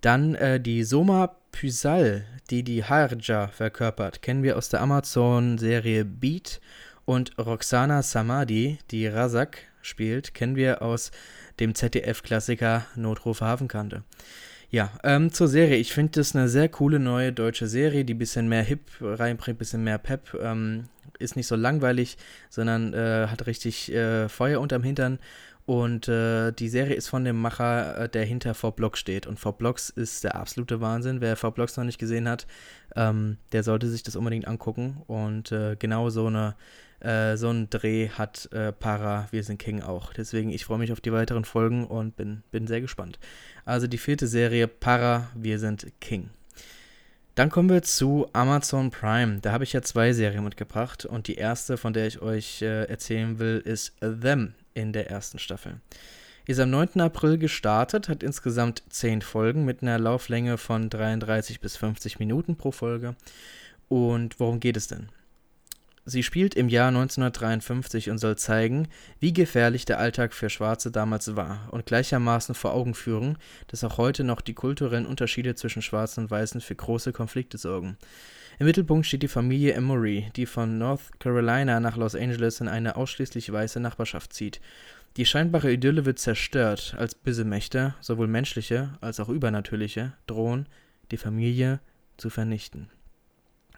Dann 0.00 0.36
äh, 0.36 0.60
die 0.60 0.84
Soma 0.84 1.34
Pysal, 1.50 2.24
die 2.50 2.62
die 2.62 2.84
Harja 2.84 3.48
verkörpert, 3.48 4.22
kennen 4.22 4.44
wir 4.44 4.56
aus 4.56 4.68
der 4.68 4.80
Amazon-Serie 4.80 6.04
Beat. 6.04 6.60
Und 7.04 7.36
Roxana 7.36 8.02
Samadi, 8.02 8.78
die 8.90 9.06
Razak 9.06 9.58
spielt, 9.82 10.32
kennen 10.32 10.56
wir 10.56 10.80
aus 10.80 11.10
dem 11.60 11.74
ZDF-Klassiker 11.74 12.86
Notruf 12.94 13.40
Hafenkante. 13.40 14.04
Ja, 14.74 14.90
ähm, 15.04 15.30
zur 15.30 15.46
Serie. 15.46 15.76
Ich 15.76 15.92
finde 15.92 16.18
das 16.18 16.34
eine 16.34 16.48
sehr 16.48 16.68
coole 16.68 16.98
neue 16.98 17.32
deutsche 17.32 17.68
Serie, 17.68 18.04
die 18.04 18.14
ein 18.14 18.18
bisschen 18.18 18.48
mehr 18.48 18.64
Hip 18.64 18.80
reinbringt, 19.00 19.54
ein 19.54 19.58
bisschen 19.58 19.84
mehr 19.84 19.98
Pep. 19.98 20.36
Ähm, 20.42 20.86
ist 21.20 21.36
nicht 21.36 21.46
so 21.46 21.54
langweilig, 21.54 22.16
sondern 22.50 22.92
äh, 22.92 23.28
hat 23.28 23.46
richtig 23.46 23.92
äh, 23.92 24.28
Feuer 24.28 24.60
unterm 24.60 24.82
Hintern 24.82 25.20
und 25.66 26.08
äh, 26.08 26.52
die 26.52 26.68
Serie 26.68 26.94
ist 26.94 27.08
von 27.08 27.24
dem 27.24 27.40
Macher, 27.40 27.98
äh, 27.98 28.08
der 28.08 28.24
hinter 28.24 28.52
V-Blocks 28.52 28.98
steht. 28.98 29.26
Und 29.26 29.40
V-Blocks 29.40 29.88
ist 29.88 30.22
der 30.22 30.34
absolute 30.34 30.80
Wahnsinn. 30.82 31.22
Wer 31.22 31.36
V-Blocks 31.36 31.78
noch 31.78 31.84
nicht 31.84 31.98
gesehen 31.98 32.28
hat, 32.28 32.46
ähm, 32.96 33.38
der 33.52 33.62
sollte 33.62 33.88
sich 33.88 34.02
das 34.02 34.14
unbedingt 34.14 34.46
angucken. 34.46 35.02
Und 35.06 35.52
äh, 35.52 35.76
genau 35.78 36.10
so, 36.10 36.26
eine, 36.26 36.54
äh, 37.04 37.36
so 37.36 37.48
einen 37.48 37.70
Dreh 37.70 38.08
hat 38.08 38.48
äh, 38.52 38.72
Para 38.72 39.28
Wir 39.30 39.44
sind 39.44 39.58
King 39.58 39.82
auch. 39.82 40.12
Deswegen, 40.12 40.50
ich 40.50 40.64
freue 40.64 40.78
mich 40.78 40.92
auf 40.92 41.00
die 41.00 41.12
weiteren 41.12 41.44
Folgen 41.44 41.86
und 41.86 42.16
bin, 42.16 42.42
bin 42.50 42.66
sehr 42.66 42.80
gespannt. 42.80 43.18
Also 43.64 43.86
die 43.86 43.98
vierte 43.98 44.26
Serie 44.26 44.66
Para 44.68 45.28
Wir 45.34 45.58
sind 45.58 45.86
King. 46.00 46.30
Dann 47.34 47.50
kommen 47.50 47.68
wir 47.68 47.82
zu 47.82 48.28
Amazon 48.32 48.90
Prime. 48.90 49.40
Da 49.40 49.52
habe 49.52 49.64
ich 49.64 49.72
ja 49.72 49.82
zwei 49.82 50.12
Serien 50.12 50.44
mitgebracht. 50.44 51.04
Und 51.04 51.26
die 51.26 51.34
erste, 51.34 51.76
von 51.76 51.92
der 51.92 52.06
ich 52.06 52.22
euch 52.22 52.62
äh, 52.62 52.84
erzählen 52.84 53.38
will, 53.38 53.60
ist 53.64 53.94
Them 54.00 54.54
in 54.72 54.92
der 54.92 55.10
ersten 55.10 55.38
Staffel. 55.38 55.80
Ist 56.46 56.60
am 56.60 56.70
9. 56.70 57.00
April 57.00 57.38
gestartet, 57.38 58.08
hat 58.08 58.22
insgesamt 58.22 58.82
10 58.90 59.22
Folgen 59.22 59.64
mit 59.64 59.82
einer 59.82 59.98
Lauflänge 59.98 60.58
von 60.58 60.90
33 60.90 61.60
bis 61.60 61.76
50 61.76 62.18
Minuten 62.18 62.56
pro 62.56 62.70
Folge. 62.70 63.16
Und 63.88 64.38
worum 64.38 64.60
geht 64.60 64.76
es 64.76 64.86
denn? 64.86 65.08
Sie 66.06 66.22
spielt 66.22 66.54
im 66.54 66.68
Jahr 66.68 66.88
1953 66.88 68.10
und 68.10 68.18
soll 68.18 68.36
zeigen, 68.36 68.88
wie 69.20 69.32
gefährlich 69.32 69.86
der 69.86 69.98
Alltag 69.98 70.34
für 70.34 70.50
Schwarze 70.50 70.90
damals 70.90 71.34
war 71.34 71.68
und 71.70 71.86
gleichermaßen 71.86 72.54
vor 72.54 72.74
Augen 72.74 72.94
führen, 72.94 73.38
dass 73.68 73.84
auch 73.84 73.96
heute 73.96 74.22
noch 74.22 74.42
die 74.42 74.52
kulturellen 74.52 75.06
Unterschiede 75.06 75.54
zwischen 75.54 75.80
Schwarzen 75.80 76.24
und 76.24 76.30
Weißen 76.30 76.60
für 76.60 76.74
große 76.74 77.12
Konflikte 77.12 77.56
sorgen. 77.56 77.96
Im 78.58 78.66
Mittelpunkt 78.66 79.06
steht 79.06 79.22
die 79.22 79.28
Familie 79.28 79.72
Emory, 79.72 80.30
die 80.36 80.44
von 80.44 80.76
North 80.76 81.18
Carolina 81.20 81.80
nach 81.80 81.96
Los 81.96 82.14
Angeles 82.14 82.60
in 82.60 82.68
eine 82.68 82.96
ausschließlich 82.96 83.50
weiße 83.50 83.80
Nachbarschaft 83.80 84.34
zieht. 84.34 84.60
Die 85.16 85.24
scheinbare 85.24 85.72
Idylle 85.72 86.04
wird 86.04 86.18
zerstört, 86.18 86.96
als 86.98 87.14
böse 87.14 87.44
Mächte, 87.44 87.94
sowohl 88.00 88.26
menschliche 88.26 88.90
als 89.00 89.20
auch 89.20 89.30
übernatürliche, 89.30 90.12
drohen, 90.26 90.66
die 91.10 91.16
Familie 91.16 91.80
zu 92.18 92.28
vernichten. 92.28 92.90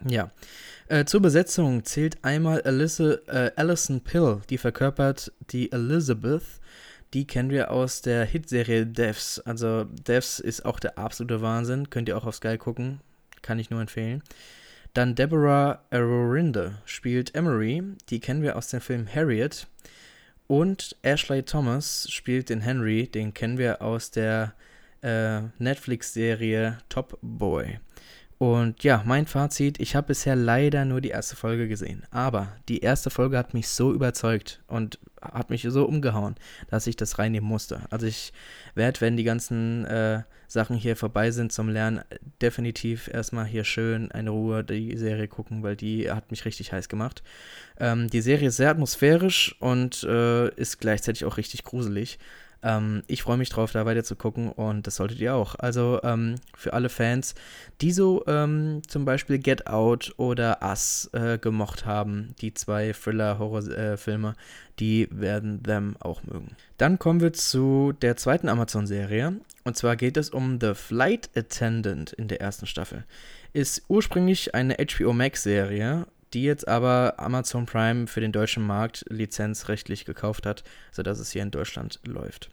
Ja, 0.05 0.31
äh, 0.87 1.05
zur 1.05 1.21
Besetzung 1.21 1.83
zählt 1.85 2.23
einmal 2.23 2.61
Alyssa, 2.61 3.15
äh, 3.27 3.51
Alison 3.55 4.01
Pill, 4.01 4.41
die 4.49 4.57
verkörpert 4.57 5.31
die 5.49 5.71
Elizabeth. 5.71 6.43
Die 7.13 7.25
kennen 7.25 7.49
wir 7.49 7.71
aus 7.71 8.01
der 8.01 8.25
Hitserie 8.25 8.85
Devs. 8.85 9.39
Also 9.39 9.85
Devs 9.85 10.39
ist 10.39 10.65
auch 10.65 10.79
der 10.79 10.97
absolute 10.97 11.41
Wahnsinn. 11.41 11.89
Könnt 11.89 12.09
ihr 12.09 12.17
auch 12.17 12.25
auf 12.25 12.35
Sky 12.35 12.57
gucken. 12.57 12.99
Kann 13.41 13.59
ich 13.59 13.69
nur 13.69 13.81
empfehlen. 13.81 14.21
Dann 14.93 15.15
Deborah 15.15 15.83
Arorinde 15.91 16.79
spielt 16.85 17.35
Emery, 17.35 17.83
die 18.09 18.19
kennen 18.19 18.41
wir 18.41 18.55
aus 18.55 18.69
dem 18.69 18.81
Film 18.81 19.07
Harriet. 19.13 19.67
Und 20.47 20.95
Ashley 21.01 21.43
Thomas 21.43 22.07
spielt 22.09 22.49
den 22.49 22.61
Henry, 22.61 23.07
den 23.07 23.33
kennen 23.33 23.57
wir 23.57 23.81
aus 23.81 24.11
der 24.11 24.53
äh, 25.03 25.41
Netflix-Serie 25.59 26.79
Top 26.89 27.19
Boy. 27.21 27.79
Und 28.37 28.83
ja, 28.83 29.01
mein 29.03 29.25
Fazit, 29.25 29.79
ich 29.79 29.95
habe 29.95 30.07
bisher 30.07 30.35
leider 30.35 30.85
nur 30.85 31.01
die 31.01 31.09
erste 31.09 31.35
Folge 31.35 31.67
gesehen. 31.67 32.03
Aber 32.11 32.53
die 32.69 32.81
erste 32.81 33.09
Folge 33.09 33.37
hat 33.37 33.55
mich 33.55 33.67
so 33.67 33.93
überzeugt 33.93 34.61
und 34.67 34.99
hat 35.21 35.49
mich 35.49 35.65
so 35.67 35.85
umgehauen, 35.85 36.35
dass 36.69 36.85
ich 36.85 36.95
das 36.95 37.17
reinnehmen 37.17 37.49
musste. 37.49 37.81
Also 37.89 38.05
ich 38.05 38.33
werde, 38.75 39.01
wenn 39.01 39.17
die 39.17 39.23
ganzen 39.23 39.85
äh, 39.85 40.21
Sachen 40.47 40.77
hier 40.77 40.95
vorbei 40.95 41.31
sind 41.31 41.51
zum 41.51 41.67
Lernen, 41.67 42.01
definitiv 42.41 43.07
erstmal 43.07 43.45
hier 43.45 43.63
schön 43.63 44.11
eine 44.11 44.29
Ruhe 44.29 44.63
die 44.63 44.95
Serie 44.97 45.27
gucken, 45.27 45.63
weil 45.63 45.75
die 45.75 46.11
hat 46.11 46.29
mich 46.29 46.45
richtig 46.45 46.71
heiß 46.71 46.89
gemacht. 46.89 47.23
Ähm, 47.79 48.07
die 48.09 48.21
Serie 48.21 48.49
ist 48.49 48.57
sehr 48.57 48.69
atmosphärisch 48.69 49.55
und 49.59 50.03
äh, 50.03 50.49
ist 50.55 50.79
gleichzeitig 50.79 51.25
auch 51.25 51.37
richtig 51.37 51.63
gruselig. 51.63 52.19
Ähm, 52.63 53.03
ich 53.07 53.23
freue 53.23 53.37
mich 53.37 53.49
drauf, 53.49 53.71
da 53.71 53.85
weiter 53.85 54.03
zu 54.03 54.15
gucken 54.15 54.51
und 54.51 54.87
das 54.87 54.95
solltet 54.95 55.19
ihr 55.19 55.35
auch. 55.35 55.55
Also 55.55 55.99
ähm, 56.03 56.35
für 56.55 56.73
alle 56.73 56.89
Fans, 56.89 57.35
die 57.81 57.91
so 57.91 58.23
ähm, 58.27 58.81
zum 58.87 59.05
Beispiel 59.05 59.39
Get 59.39 59.67
Out 59.67 60.13
oder 60.17 60.59
Us 60.61 61.09
äh, 61.13 61.37
gemocht 61.37 61.85
haben, 61.85 62.35
die 62.41 62.53
zwei 62.53 62.93
Thriller-Horror-Filme, 62.93 64.35
die 64.79 65.07
werden 65.11 65.63
Them 65.63 65.95
auch 65.99 66.23
mögen. 66.23 66.55
Dann 66.77 66.99
kommen 66.99 67.21
wir 67.21 67.33
zu 67.33 67.93
der 68.01 68.17
zweiten 68.17 68.49
Amazon-Serie 68.49 69.39
und 69.63 69.75
zwar 69.75 69.95
geht 69.95 70.17
es 70.17 70.29
um 70.29 70.59
The 70.61 70.73
Flight 70.73 71.29
Attendant 71.35 72.13
in 72.13 72.27
der 72.27 72.41
ersten 72.41 72.67
Staffel. 72.67 73.05
Ist 73.53 73.83
ursprünglich 73.87 74.55
eine 74.55 74.75
HBO 74.75 75.13
Max-Serie 75.13 76.07
die 76.33 76.43
jetzt 76.43 76.67
aber 76.67 77.15
Amazon 77.17 77.65
Prime 77.65 78.07
für 78.07 78.21
den 78.21 78.31
deutschen 78.31 78.65
Markt 78.65 79.05
lizenzrechtlich 79.09 80.05
gekauft 80.05 80.45
hat, 80.45 80.63
sodass 80.91 81.19
es 81.19 81.31
hier 81.31 81.43
in 81.43 81.51
Deutschland 81.51 81.99
läuft. 82.05 82.49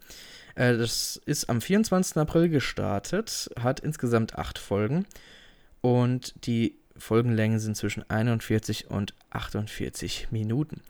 Äh, 0.54 0.76
das 0.76 1.20
ist 1.26 1.48
am 1.50 1.60
24. 1.60 2.16
April 2.16 2.48
gestartet, 2.48 3.50
hat 3.58 3.80
insgesamt 3.80 4.36
acht 4.36 4.58
Folgen 4.58 5.06
und 5.80 6.34
die 6.46 6.76
Folgenlängen 6.96 7.58
sind 7.58 7.76
zwischen 7.76 8.08
41 8.08 8.90
und 8.90 9.14
48 9.30 10.28
Minuten. 10.30 10.80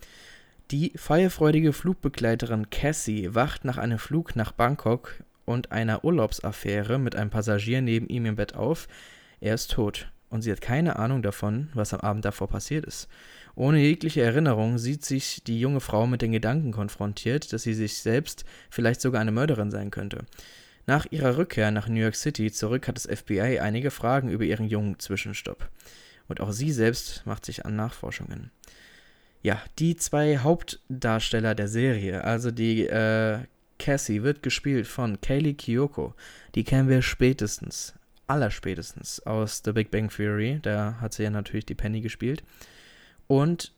Die 0.70 0.92
feierfreudige 0.96 1.72
Flugbegleiterin 1.72 2.70
Cassie 2.70 3.34
wacht 3.34 3.64
nach 3.64 3.78
einem 3.78 3.98
Flug 3.98 4.36
nach 4.36 4.52
Bangkok 4.52 5.16
und 5.44 5.72
einer 5.72 6.04
Urlaubsaffäre 6.04 6.98
mit 6.98 7.16
einem 7.16 7.30
Passagier 7.30 7.82
neben 7.82 8.08
ihm 8.08 8.26
im 8.26 8.36
Bett 8.36 8.54
auf. 8.54 8.88
Er 9.40 9.54
ist 9.54 9.70
tot 9.72 10.08
und 10.34 10.42
sie 10.42 10.50
hat 10.50 10.60
keine 10.60 10.96
Ahnung 10.96 11.22
davon, 11.22 11.68
was 11.74 11.94
am 11.94 12.00
Abend 12.00 12.24
davor 12.24 12.48
passiert 12.48 12.84
ist. 12.84 13.06
Ohne 13.54 13.78
jegliche 13.78 14.20
Erinnerung 14.20 14.78
sieht 14.78 15.04
sich 15.04 15.44
die 15.44 15.60
junge 15.60 15.78
Frau 15.78 16.08
mit 16.08 16.22
den 16.22 16.32
Gedanken 16.32 16.72
konfrontiert, 16.72 17.52
dass 17.52 17.62
sie 17.62 17.72
sich 17.72 17.98
selbst 17.98 18.44
vielleicht 18.68 19.00
sogar 19.00 19.20
eine 19.20 19.30
Mörderin 19.30 19.70
sein 19.70 19.92
könnte. 19.92 20.24
Nach 20.86 21.06
ihrer 21.08 21.36
Rückkehr 21.36 21.70
nach 21.70 21.86
New 21.86 22.00
York 22.00 22.16
City 22.16 22.50
zurück 22.50 22.88
hat 22.88 22.96
das 22.96 23.06
FBI 23.06 23.60
einige 23.60 23.92
Fragen 23.92 24.28
über 24.28 24.42
ihren 24.42 24.66
jungen 24.66 24.98
Zwischenstopp. 24.98 25.70
Und 26.26 26.40
auch 26.40 26.50
sie 26.50 26.72
selbst 26.72 27.24
macht 27.26 27.46
sich 27.46 27.64
an 27.64 27.76
Nachforschungen. 27.76 28.50
Ja, 29.40 29.62
die 29.78 29.94
zwei 29.94 30.38
Hauptdarsteller 30.38 31.54
der 31.54 31.68
Serie, 31.68 32.24
also 32.24 32.50
die 32.50 32.88
äh, 32.88 33.38
Cassie 33.78 34.24
wird 34.24 34.42
gespielt 34.42 34.88
von 34.88 35.20
Kaylee 35.20 35.54
Kyoko. 35.54 36.12
Die 36.56 36.64
kennen 36.64 36.88
wir 36.88 37.02
spätestens 37.02 37.94
allerspätestens 38.26 39.20
aus 39.20 39.62
The 39.64 39.72
Big 39.72 39.90
Bang 39.90 40.08
Theory. 40.08 40.58
Da 40.62 40.96
hat 41.00 41.14
sie 41.14 41.24
ja 41.24 41.30
natürlich 41.30 41.66
die 41.66 41.74
Penny 41.74 42.00
gespielt. 42.00 42.42
Und 43.26 43.72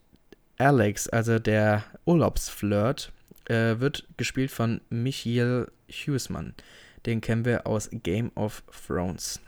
Alex, 0.58 1.08
also 1.08 1.38
der 1.38 1.84
Urlaubsflirt, 2.04 3.12
äh, 3.48 3.78
wird 3.78 4.06
gespielt 4.16 4.50
von 4.50 4.80
Michiel 4.90 5.70
Huisman. 5.90 6.54
Den 7.04 7.20
kennen 7.20 7.44
wir 7.44 7.66
aus 7.66 7.88
Game 7.92 8.32
of 8.34 8.62
Thrones. 8.86 9.40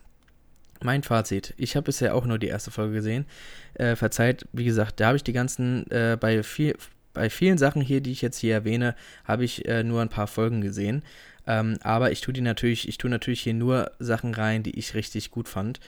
Mein 0.83 1.03
Fazit. 1.03 1.55
Ich 1.57 1.75
habe 1.75 1.87
bisher 1.87 2.15
auch 2.15 2.25
nur 2.25 2.39
die 2.39 2.47
erste 2.47 2.71
Folge 2.71 2.95
gesehen. 2.95 3.27
Äh, 3.75 3.97
verzeiht, 3.97 4.47
wie 4.53 4.65
gesagt, 4.65 5.01
da 5.01 5.09
habe 5.09 5.17
ich 5.17 5.25
die 5.25 5.33
ganzen, 5.33 5.91
äh, 5.91 6.17
bei, 6.19 6.43
viel, 6.45 6.77
bei 7.15 7.31
vielen 7.31 7.59
Sachen 7.59 7.83
hier, 7.83 8.01
die 8.01 8.13
ich 8.13 8.23
jetzt 8.23 8.39
hier 8.39 8.55
erwähne, 8.55 8.95
habe 9.25 9.45
ich 9.45 9.67
äh, 9.67 9.83
nur 9.83 10.03
ein 10.03 10.09
paar 10.09 10.29
Folgen 10.29 10.61
gesehen. 10.61 11.03
Ähm, 11.49 11.79
aber 11.83 12.13
ich 12.13 12.21
tue 12.21 12.35
die 12.35 12.43
natürlich, 12.43 12.87
ich 12.89 12.99
tue 12.99 13.11
natürlich 13.11 13.41
hier 13.41 13.55
nur 13.55 13.91
Sachen 13.99 14.35
rein, 14.35 14.63
die 14.63 14.79
ich 14.79 14.95
richtig 14.95 15.31
gut 15.31 15.49
fand. 15.49 15.81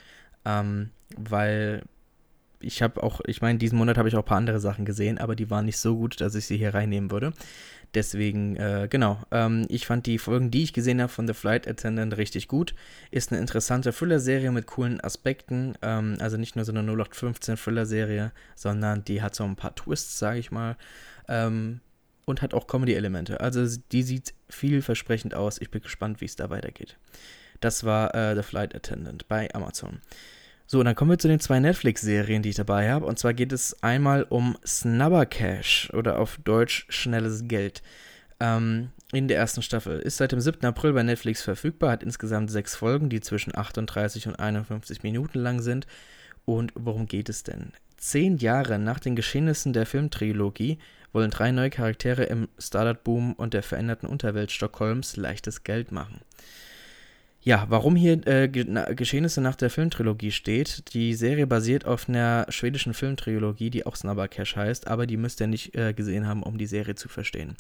Ähm, 0.47 0.89
weil 1.17 1.83
ich 2.61 2.83
habe 2.83 3.03
auch, 3.03 3.21
ich 3.27 3.43
meine, 3.43 3.59
diesen 3.59 3.79
Monat 3.79 3.99
habe 3.99 4.09
ich 4.09 4.15
auch 4.15 4.21
ein 4.21 4.25
paar 4.25 4.39
andere 4.39 4.59
Sachen 4.59 4.85
gesehen, 4.87 5.19
aber 5.19 5.37
die 5.37 5.51
waren 5.51 5.67
nicht 5.67 5.79
so 5.79 5.97
gut, 5.97 6.21
dass 6.21 6.35
ich 6.35 6.47
sie 6.47 6.57
hier 6.57 6.75
reinnehmen 6.75 7.11
würde. 7.11 7.35
Deswegen, 7.95 8.57
äh, 8.57 8.87
genau, 8.89 9.21
ähm, 9.33 9.67
ich 9.69 9.87
fand 9.87 10.07
die 10.07 10.19
Folgen, 10.19 10.51
die 10.51 10.63
ich 10.63 10.73
gesehen 10.73 11.01
habe 11.01 11.13
von 11.13 11.27
The 11.27 11.35
Flight 11.35 11.69
Attendant 11.69 12.17
richtig 12.17 12.49
gut. 12.49 12.75
Ist 13.11 13.31
eine 13.31 13.41
interessante 13.41 13.93
Thriller-Serie 13.93 14.53
mit 14.53 14.67
coolen 14.67 15.01
Aspekten. 15.01 15.75
Ähm, 15.83 16.17
also 16.21 16.37
nicht 16.37 16.57
nur 16.57 16.65
so 16.65 16.73
eine 16.73 16.81
0815 16.81 17.57
Thriller-Serie, 17.57 18.33
sondern 18.55 19.05
die 19.05 19.21
hat 19.21 19.35
so 19.35 19.45
ein 19.45 19.57
paar 19.57 19.75
Twists, 19.75 20.19
sage 20.19 20.39
ich 20.39 20.51
mal. 20.53 20.77
Ähm, 21.29 21.81
und 22.31 22.43
hat 22.43 22.55
auch 22.55 22.67
Comedy-Elemente. 22.67 23.41
Also 23.41 23.67
die 23.93 24.03
sieht 24.03 24.35
vielversprechend 24.49 25.35
aus. 25.35 25.61
Ich 25.61 25.71
bin 25.71 25.83
gespannt, 25.83 26.21
wie 26.21 26.27
es 26.27 26.37
da 26.37 26.51
weitergeht. 26.51 26.97
Das 27.61 27.85
war 27.85 28.15
äh, 28.15 28.35
The 28.35 28.43
Flight 28.43 28.75
Attendant 28.75 29.29
bei 29.29 29.53
Amazon. 29.55 30.01
So, 30.67 30.79
und 30.79 30.85
dann 30.85 30.95
kommen 30.95 31.11
wir 31.11 31.19
zu 31.19 31.29
den 31.29 31.41
zwei 31.41 31.59
Netflix-Serien, 31.59 32.43
die 32.43 32.51
ich 32.51 32.55
dabei 32.55 32.91
habe. 32.91 33.05
Und 33.05 33.19
zwar 33.19 33.35
geht 33.35 33.53
es 33.53 33.83
einmal 33.83 34.23
um 34.23 34.57
Snubber 34.65 35.27
Cash 35.27 35.91
oder 35.93 36.19
auf 36.19 36.39
Deutsch 36.45 36.87
schnelles 36.89 37.49
Geld. 37.49 37.83
Ähm, 38.39 38.91
in 39.13 39.29
der 39.29 39.37
ersten 39.37 39.63
Staffel. 39.63 39.99
Ist 39.99 40.19
seit 40.19 40.33
dem 40.33 40.41
7. 40.41 40.65
April 40.65 40.93
bei 40.93 41.03
Netflix 41.03 41.43
verfügbar, 41.43 41.91
hat 41.91 42.03
insgesamt 42.03 42.51
sechs 42.51 42.77
Folgen, 42.77 43.09
die 43.09 43.21
zwischen 43.21 43.57
38 43.57 44.29
und 44.29 44.39
51 44.39 45.03
Minuten 45.03 45.41
lang 45.41 45.61
sind. 45.61 45.87
Und 46.45 46.73
worum 46.75 47.07
geht 47.07 47.29
es 47.29 47.43
denn? 47.43 47.73
Zehn 47.97 48.39
Jahre 48.39 48.79
nach 48.79 49.01
den 49.01 49.17
Geschehnissen 49.17 49.73
der 49.73 49.87
Filmtrilogie 49.87 50.79
wollen 51.13 51.31
drei 51.31 51.51
neue 51.51 51.71
Charaktere 51.71 52.25
im 52.25 52.49
Startup-Boom 52.59 53.35
und 53.35 53.55
der 53.55 53.63
veränderten 53.63 54.09
Unterwelt 54.09 54.51
Stockholms 54.51 55.17
leichtes 55.17 55.65
Geld 55.65 55.93
machen. 55.93 56.21
Ja, 57.43 57.65
warum 57.71 57.97
hier 57.97 58.27
äh, 58.27 58.49
Geschehnisse 58.49 59.41
nach 59.41 59.57
der 59.57 59.71
Filmtrilogie 59.71 60.31
steht. 60.31 60.93
Die 60.93 61.15
Serie 61.15 61.47
basiert 61.47 61.87
auf 61.87 62.07
einer 62.07 62.45
schwedischen 62.51 62.93
Filmtrilogie, 62.93 63.71
die 63.71 63.87
auch 63.87 63.97
Snubber 63.97 64.29
Cash 64.29 64.57
heißt, 64.57 64.89
aber 64.89 65.07
die 65.07 65.17
müsst 65.17 65.41
ihr 65.41 65.47
nicht 65.47 65.75
äh, 65.75 65.95
gesehen 65.95 66.27
haben, 66.27 66.43
um 66.43 66.59
die 66.59 66.67
Serie 66.67 66.97
zu 66.97 67.09
verstehen. 67.09 67.57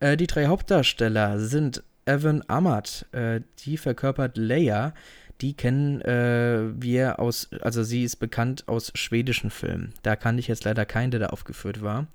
Äh, 0.00 0.16
die 0.16 0.26
drei 0.26 0.46
Hauptdarsteller 0.46 1.38
sind 1.38 1.84
Evan 2.06 2.42
Amat, 2.48 3.06
äh, 3.12 3.40
die 3.60 3.76
verkörpert 3.76 4.36
Leia. 4.36 4.94
Die 5.40 5.54
kennen 5.54 6.00
äh, 6.00 6.70
wir 6.74 7.20
aus, 7.20 7.48
also 7.60 7.84
sie 7.84 8.02
ist 8.02 8.16
bekannt 8.16 8.64
aus 8.66 8.92
schwedischen 8.94 9.50
Filmen. 9.50 9.92
Da 10.02 10.16
kann 10.16 10.38
ich 10.38 10.48
jetzt 10.48 10.64
leider 10.64 10.86
keinen, 10.86 11.12
der 11.12 11.20
da 11.20 11.26
aufgeführt 11.26 11.82
war. 11.82 12.08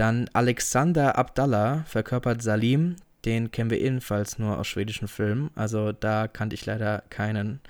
Dann 0.00 0.30
Alexander 0.32 1.18
Abdallah 1.18 1.84
verkörpert 1.86 2.40
Salim. 2.40 2.96
Den 3.26 3.50
kennen 3.50 3.68
wir 3.68 3.78
ebenfalls 3.82 4.38
nur 4.38 4.56
aus 4.56 4.66
schwedischen 4.66 5.08
Filmen, 5.08 5.50
also 5.56 5.92
da 5.92 6.26
kannte 6.26 6.54
ich 6.54 6.64
leider 6.64 7.02
keinen. 7.10 7.60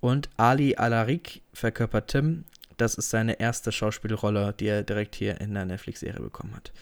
Und 0.00 0.30
Ali 0.38 0.76
Alarik 0.76 1.42
verkörpert 1.52 2.08
Tim. 2.08 2.46
Das 2.78 2.94
ist 2.94 3.10
seine 3.10 3.38
erste 3.38 3.70
Schauspielrolle, 3.70 4.54
die 4.58 4.64
er 4.64 4.82
direkt 4.82 5.14
hier 5.14 5.42
in 5.42 5.52
der 5.52 5.66
Netflix-Serie 5.66 6.22
bekommen 6.22 6.56
hat. 6.56 6.72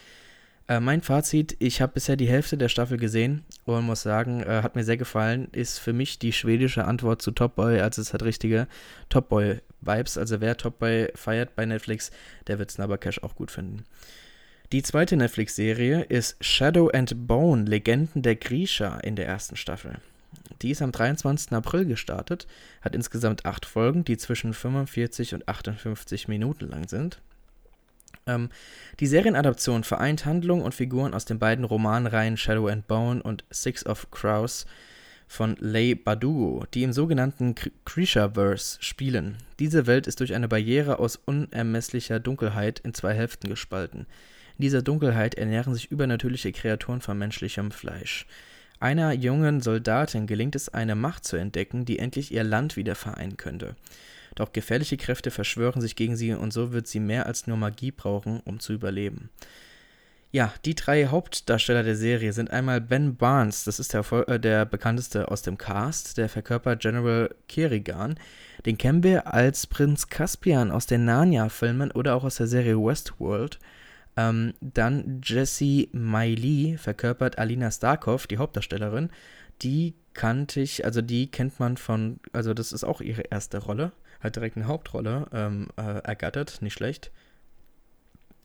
Äh, 0.69 0.79
mein 0.79 1.03
Fazit, 1.03 1.57
ich 1.59 1.83
habe 1.83 1.95
bisher 1.95 2.15
die 2.15 2.29
Hälfte 2.29 2.57
der 2.57 2.69
Staffel 2.69 2.97
gesehen 2.97 3.45
und 3.65 3.85
muss 3.85 4.03
sagen, 4.03 4.45
äh, 4.45 4.63
hat 4.63 4.77
mir 4.77 4.85
sehr 4.85 4.99
gefallen. 4.99 5.49
Ist 5.51 5.81
für 5.81 5.93
mich 5.93 6.21
die 6.21 6.33
schwedische 6.33 6.85
Antwort 6.85 7.23
zu 7.23 7.33
Top 7.33 7.57
Boy, 7.57 7.81
also 7.81 8.01
es 8.01 8.15
hat 8.15 8.23
richtige 8.23 8.69
Top 9.09 9.31
Boy-Vibes. 9.31 10.17
Also 10.17 10.41
wer 10.41 10.57
Top 10.57 10.79
Boy 10.79 11.11
feiert 11.17 11.57
bei 11.57 11.67
Netflix, 11.67 12.13
der 12.47 12.61
wird 12.61 12.71
Snubber 12.71 12.99
Cash 12.99 13.21
auch 13.25 13.35
gut 13.35 13.51
finden. 13.51 13.85
Die 14.73 14.83
zweite 14.83 15.19
Netflix-Serie 15.19 16.05
ist 16.05 16.43
Shadow 16.43 16.89
and 16.89 17.27
Bone, 17.27 17.65
Legenden 17.65 18.23
der 18.23 18.37
Grisha 18.37 18.97
in 19.01 19.17
der 19.17 19.27
ersten 19.27 19.55
Staffel. 19.55 19.97
Die 20.63 20.71
ist 20.71 20.81
am 20.81 20.93
23. 20.93 21.53
April 21.53 21.85
gestartet, 21.85 22.47
hat 22.81 22.95
insgesamt 22.95 23.45
acht 23.45 23.67
Folgen, 23.67 24.03
die 24.07 24.17
zwischen 24.17 24.55
45 24.55 25.35
und 25.35 25.47
58 25.47 26.27
Minuten 26.27 26.71
lang 26.71 26.89
sind. 26.89 27.21
Ähm, 28.27 28.49
die 28.99 29.07
Serienadaption 29.07 29.85
vereint 29.85 30.25
Handlung 30.25 30.63
und 30.63 30.75
Figuren 30.75 31.13
aus 31.13 31.27
den 31.27 31.39
beiden 31.39 31.67
Romanreihen 31.67 32.39
Shadow 32.39 32.69
and 32.69 32.87
Bone 32.87 33.23
und 33.23 33.45
Six 33.51 33.85
of 33.85 34.11
Crows 34.11 34.65
von 35.29 35.55
Leigh 35.61 36.03
Bardugo, 36.03 36.65
die 36.73 36.85
im 36.85 36.95
sogenannten 36.95 37.55
Grisha-Verse 37.85 38.79
spielen. 38.81 39.37
Diese 39.59 39.87
Welt 39.87 40.07
ist 40.07 40.21
durch 40.21 40.33
eine 40.33 40.49
Barriere 40.49 40.99
aus 40.99 41.17
unermesslicher 41.17 42.21
Dunkelheit 42.21 42.81
in 42.81 42.95
zwei 42.95 43.13
Hälften 43.13 43.51
gespalten. 43.51 44.07
In 44.59 44.63
dieser 44.63 44.83
Dunkelheit 44.83 45.35
ernähren 45.35 45.75
sich 45.75 45.91
übernatürliche 45.91 46.53
Kreaturen 46.53 47.01
von 47.01 47.19
menschlichem 47.19 47.71
Fleisch. 47.71 48.27
Einer 48.81 49.13
jungen 49.13 49.61
Soldatin 49.61 50.27
gelingt 50.27 50.57
es, 50.57 50.69
eine 50.69 50.97
Macht 50.97 51.25
zu 51.25 51.37
entdecken, 51.37 51.85
die 51.85 51.99
endlich 51.99 52.33
ihr 52.33 52.45
Land 52.45 52.77
wieder 52.77 52.95
vereinen 52.95 53.37
könnte. 53.37 53.77
Doch 54.35 54.53
gefährliche 54.53 54.97
Kräfte 54.97 55.31
verschwören 55.31 55.81
sich 55.81 55.95
gegen 55.95 56.17
sie 56.17 56.33
und 56.33 56.53
so 56.53 56.73
wird 56.73 56.87
sie 56.87 57.01
mehr 57.01 57.27
als 57.27 57.47
nur 57.47 57.57
Magie 57.57 57.93
brauchen, 57.93 58.41
um 58.41 58.61
zu 58.61 58.73
überleben. 58.73 59.31
Ja, 60.35 60.53
die 60.65 60.75
drei 60.75 61.07
Hauptdarsteller 61.09 61.83
der 61.83 61.95
Serie 61.95 62.33
sind 62.33 62.51
einmal 62.51 62.81
Ben 62.81 63.17
Barnes, 63.17 63.65
das 63.65 63.79
ist 63.79 63.93
der, 63.93 64.11
äh, 64.29 64.41
der 64.41 64.65
bekannteste 64.65 65.31
aus 65.31 65.43
dem 65.43 65.59
Cast, 65.59 66.17
der 66.17 66.31
verkörpert 66.31 66.81
General 66.81 67.35
Kerrigan. 67.49 68.19
Den 68.65 68.79
kennen 68.79 69.03
wir 69.03 69.33
als 69.33 69.67
Prinz 69.67 70.09
Caspian 70.09 70.71
aus 70.71 70.87
den 70.87 71.05
Narnia-Filmen 71.05 71.91
oder 71.91 72.15
auch 72.15 72.25
aus 72.25 72.37
der 72.37 72.47
Serie 72.47 72.79
Westworld. 72.79 73.59
Ähm, 74.17 74.55
dann 74.61 75.21
Jessie 75.25 75.89
Miley 75.93 76.77
verkörpert 76.79 77.39
Alina 77.39 77.71
Starkov, 77.71 78.27
die 78.27 78.39
Hauptdarstellerin. 78.39 79.11
Die 79.63 79.95
kannte 80.15 80.61
ich, 80.61 80.85
also 80.85 81.01
die 81.01 81.31
kennt 81.31 81.59
man 81.59 81.77
von, 81.77 82.21
also 82.33 82.53
das 82.55 82.73
ist 82.73 82.85
auch 82.85 83.01
ihre 83.01 83.23
erste 83.23 83.59
Rolle, 83.59 83.93
hat 84.21 84.37
direkt 84.37 84.57
eine 84.57 84.67
Hauptrolle 84.67 85.27
ähm, 85.33 85.69
äh, 85.77 85.99
ergattert, 86.05 86.61
nicht 86.61 86.75
schlecht. 86.75 87.11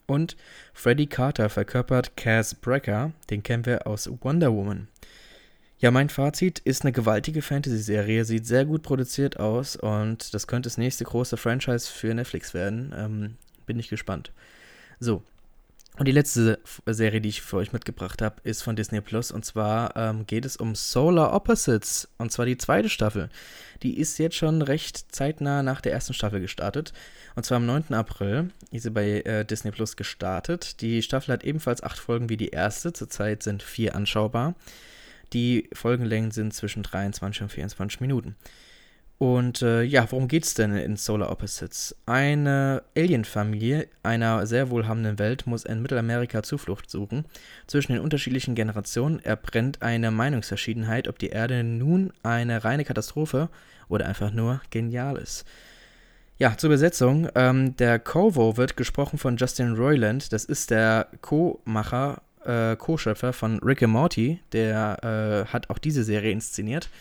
Und 0.05 0.37
Freddie 0.73 1.07
Carter 1.07 1.49
verkörpert 1.49 2.15
Cass 2.15 2.55
Brecker, 2.55 3.11
den 3.29 3.43
kennen 3.43 3.65
wir 3.65 3.87
aus 3.87 4.09
Wonder 4.21 4.53
Woman. 4.53 4.87
Ja, 5.79 5.91
mein 5.91 6.09
Fazit 6.09 6.59
ist 6.59 6.83
eine 6.83 6.91
gewaltige 6.91 7.41
Fantasy-Serie, 7.41 8.25
sieht 8.25 8.47
sehr 8.47 8.65
gut 8.65 8.81
produziert 8.81 9.39
aus 9.39 9.75
und 9.75 10.33
das 10.33 10.47
könnte 10.47 10.67
das 10.67 10.77
nächste 10.77 11.03
große 11.03 11.37
Franchise 11.37 11.91
für 11.91 12.13
Netflix 12.13 12.53
werden. 12.53 12.93
Ähm, 12.97 13.35
bin 13.65 13.77
ich 13.77 13.89
gespannt. 13.89 14.31
So, 14.99 15.23
und 15.97 16.07
die 16.07 16.11
letzte 16.11 16.59
Serie, 16.85 17.21
die 17.21 17.29
ich 17.29 17.41
für 17.41 17.57
euch 17.57 17.73
mitgebracht 17.73 18.21
habe, 18.21 18.35
ist 18.43 18.61
von 18.61 18.75
Disney 18.75 19.01
Plus. 19.01 19.31
Und 19.31 19.45
zwar 19.45 19.95
ähm, 19.95 20.27
geht 20.27 20.45
es 20.45 20.55
um 20.55 20.75
Solar 20.75 21.33
Opposites. 21.33 22.07
Und 22.19 22.31
zwar 22.31 22.45
die 22.45 22.57
zweite 22.57 22.87
Staffel. 22.87 23.29
Die 23.81 23.97
ist 23.99 24.19
jetzt 24.19 24.35
schon 24.35 24.61
recht 24.61 25.11
zeitnah 25.13 25.63
nach 25.63 25.81
der 25.81 25.93
ersten 25.93 26.13
Staffel 26.13 26.39
gestartet. 26.39 26.93
Und 27.35 27.45
zwar 27.45 27.57
am 27.57 27.65
9. 27.65 27.95
April 27.95 28.51
ist 28.71 28.83
sie 28.83 28.91
bei 28.91 29.21
äh, 29.21 29.43
Disney 29.43 29.71
Plus 29.71 29.95
gestartet. 29.95 30.81
Die 30.81 31.01
Staffel 31.01 31.33
hat 31.33 31.43
ebenfalls 31.43 31.81
acht 31.81 31.97
Folgen 31.97 32.29
wie 32.29 32.37
die 32.37 32.49
erste. 32.49 32.93
Zurzeit 32.93 33.41
sind 33.41 33.63
vier 33.63 33.95
anschaubar. 33.95 34.53
Die 35.33 35.67
Folgenlängen 35.73 36.29
sind 36.29 36.53
zwischen 36.53 36.83
23 36.83 37.41
und 37.41 37.51
24 37.51 38.01
Minuten. 38.01 38.35
Und 39.19 39.63
äh, 39.63 39.81
ja, 39.81 40.05
worum 40.11 40.27
geht's 40.27 40.53
denn 40.53 40.75
in 40.75 40.95
Solar 40.95 41.31
Opposites? 41.31 41.95
Eine 42.05 42.83
Alien-Familie 42.95 43.87
einer 44.03 44.45
sehr 44.45 44.69
wohlhabenden 44.69 45.17
Welt 45.17 45.47
muss 45.47 45.65
in 45.65 45.81
Mittelamerika 45.81 46.43
Zuflucht 46.43 46.91
suchen. 46.91 47.25
Zwischen 47.65 47.93
den 47.93 48.01
unterschiedlichen 48.01 48.53
Generationen 48.53 49.19
erbrennt 49.19 49.81
eine 49.81 50.11
Meinungsverschiedenheit, 50.11 51.07
ob 51.07 51.17
die 51.17 51.29
Erde 51.29 51.63
nun 51.63 52.13
eine 52.21 52.63
reine 52.63 52.85
Katastrophe 52.85 53.49
oder 53.89 54.05
einfach 54.05 54.31
nur 54.31 54.61
genial 54.69 55.17
ist. 55.17 55.45
Ja, 56.37 56.55
zur 56.55 56.69
Besetzung. 56.69 57.27
Ähm, 57.33 57.75
der 57.77 57.97
Corvo 57.97 58.57
wird 58.57 58.77
gesprochen 58.77 59.17
von 59.17 59.37
Justin 59.37 59.73
Roiland. 59.73 60.31
Das 60.31 60.45
ist 60.45 60.69
der 60.69 61.07
Co-Macher, 61.21 62.21
äh, 62.45 62.75
Co-Schöpfer 62.75 63.33
von 63.33 63.57
Rick 63.63 63.81
and 63.81 63.93
Morty. 63.93 64.39
Der 64.51 65.45
äh, 65.47 65.51
hat 65.51 65.71
auch 65.71 65.79
diese 65.79 66.03
Serie 66.03 66.31
inszeniert. 66.31 66.91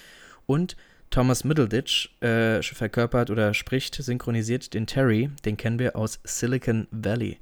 Und 0.47 0.79
Thomas 1.11 1.45
Middleditch 1.45 2.11
äh, 2.21 2.63
verkörpert 2.63 3.31
oder 3.31 3.55
spricht, 3.55 3.95
synchronisiert 3.95 4.75
den 4.75 4.87
Terry, 4.87 5.31
den 5.45 5.57
kennen 5.57 5.79
wir 5.79 5.97
aus 5.97 6.21
Silicon 6.25 6.87
Valley. 6.91 7.39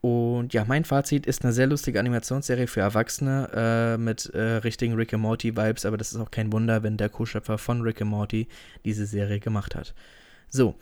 Und 0.00 0.52
ja, 0.52 0.64
mein 0.64 0.84
Fazit 0.84 1.26
ist 1.26 1.44
eine 1.44 1.52
sehr 1.52 1.68
lustige 1.68 2.00
Animationsserie 2.00 2.66
für 2.66 2.80
Erwachsene 2.80 3.48
äh, 3.54 3.98
mit 3.98 4.26
äh, 4.34 4.56
richtigen 4.56 4.94
Rick 4.94 5.14
and 5.14 5.22
Morty 5.22 5.56
Vibes, 5.56 5.86
aber 5.86 5.96
das 5.96 6.12
ist 6.12 6.18
auch 6.18 6.32
kein 6.32 6.52
Wunder, 6.52 6.82
wenn 6.82 6.96
der 6.96 7.08
Co-Schöpfer 7.08 7.56
von 7.56 7.82
Rick 7.82 8.02
and 8.02 8.10
Morty 8.10 8.48
diese 8.84 9.06
Serie 9.06 9.38
gemacht 9.38 9.76
hat. 9.76 9.94
So, 10.48 10.74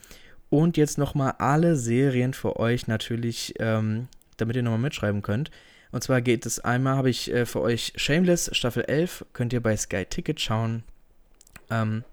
und 0.48 0.78
jetzt 0.78 0.96
nochmal 0.96 1.34
alle 1.38 1.76
Serien 1.76 2.32
für 2.32 2.58
euch 2.58 2.86
natürlich, 2.86 3.54
ähm, 3.58 4.08
damit 4.38 4.56
ihr 4.56 4.62
nochmal 4.62 4.80
mitschreiben 4.80 5.20
könnt. 5.20 5.50
Und 5.92 6.02
zwar 6.02 6.22
geht 6.22 6.46
es 6.46 6.58
einmal, 6.60 6.96
habe 6.96 7.10
ich 7.10 7.30
äh, 7.30 7.44
für 7.44 7.60
euch 7.60 7.92
Shameless 7.96 8.50
Staffel 8.52 8.84
11, 8.84 9.26
könnt 9.34 9.52
ihr 9.52 9.62
bei 9.62 9.76
Sky 9.76 10.06
Ticket 10.06 10.40
schauen. 10.40 10.82
Ähm, 11.68 12.04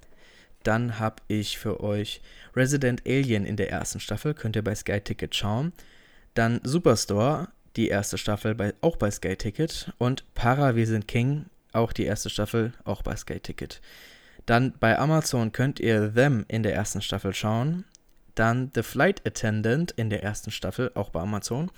Dann 0.67 0.99
habe 0.99 1.23
ich 1.30 1.58
für 1.58 1.80
euch 1.80 2.19
Resident 2.53 3.03
Alien 3.08 3.45
in 3.45 3.56
der 3.56 3.71
ersten 3.71 4.01
Staffel, 4.01 4.34
könnt 4.34 4.58
ihr 4.58 4.65
bei 4.65 4.75
Sky 4.75 4.99
Ticket 4.99 5.34
schauen. 5.34 5.71
Dann 6.34 6.60
Superstore, 6.62 7.47
die 7.77 7.88
erste 7.88 8.17
Staffel 8.17 8.53
bei, 8.53 8.73
auch 8.82 8.97
bei 8.97 9.10
Sky 9.10 9.38
Ticket. 9.38 9.93
Und 9.97 10.25
Para, 10.34 10.75
wir 10.75 10.86
sind 10.86 11.08
King, 11.08 11.45
auch 11.71 11.93
die 11.93 12.03
erste 12.03 12.30
Staffel, 12.30 12.73
auch 12.84 13.01
bei 13.01 13.15
Sky 13.15 13.39
Ticket. 13.39 13.80
Dann 14.45 14.73
bei 14.77 14.99
Amazon 14.99 15.53
könnt 15.53 15.80
ihr 15.80 16.13
Them 16.13 16.43
in 16.49 16.63
der 16.63 16.75
ersten 16.75 17.01
Staffel 17.01 17.34
schauen. 17.34 17.86
Dann 18.36 18.69
The 18.75 18.84
Flight 18.84 19.25
Attendant 19.25 19.91
in 19.91 20.10
der 20.10 20.21
ersten 20.23 20.51
Staffel, 20.51 20.91
auch 20.95 21.12
bei 21.12 21.21
Amazon. 21.21 21.71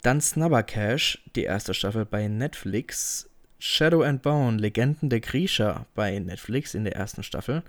Dann 0.00 0.22
Snubber 0.22 0.62
Cash, 0.62 1.22
die 1.36 1.44
erste 1.44 1.74
Staffel 1.74 2.06
bei 2.06 2.26
Netflix. 2.26 3.28
Shadow 3.58 4.02
and 4.02 4.22
Bone, 4.22 4.56
Legenden 4.56 5.10
der 5.10 5.20
Griecher 5.20 5.84
bei 5.94 6.18
Netflix 6.18 6.72
in 6.72 6.84
der 6.84 6.96
ersten 6.96 7.22
Staffel. 7.22 7.62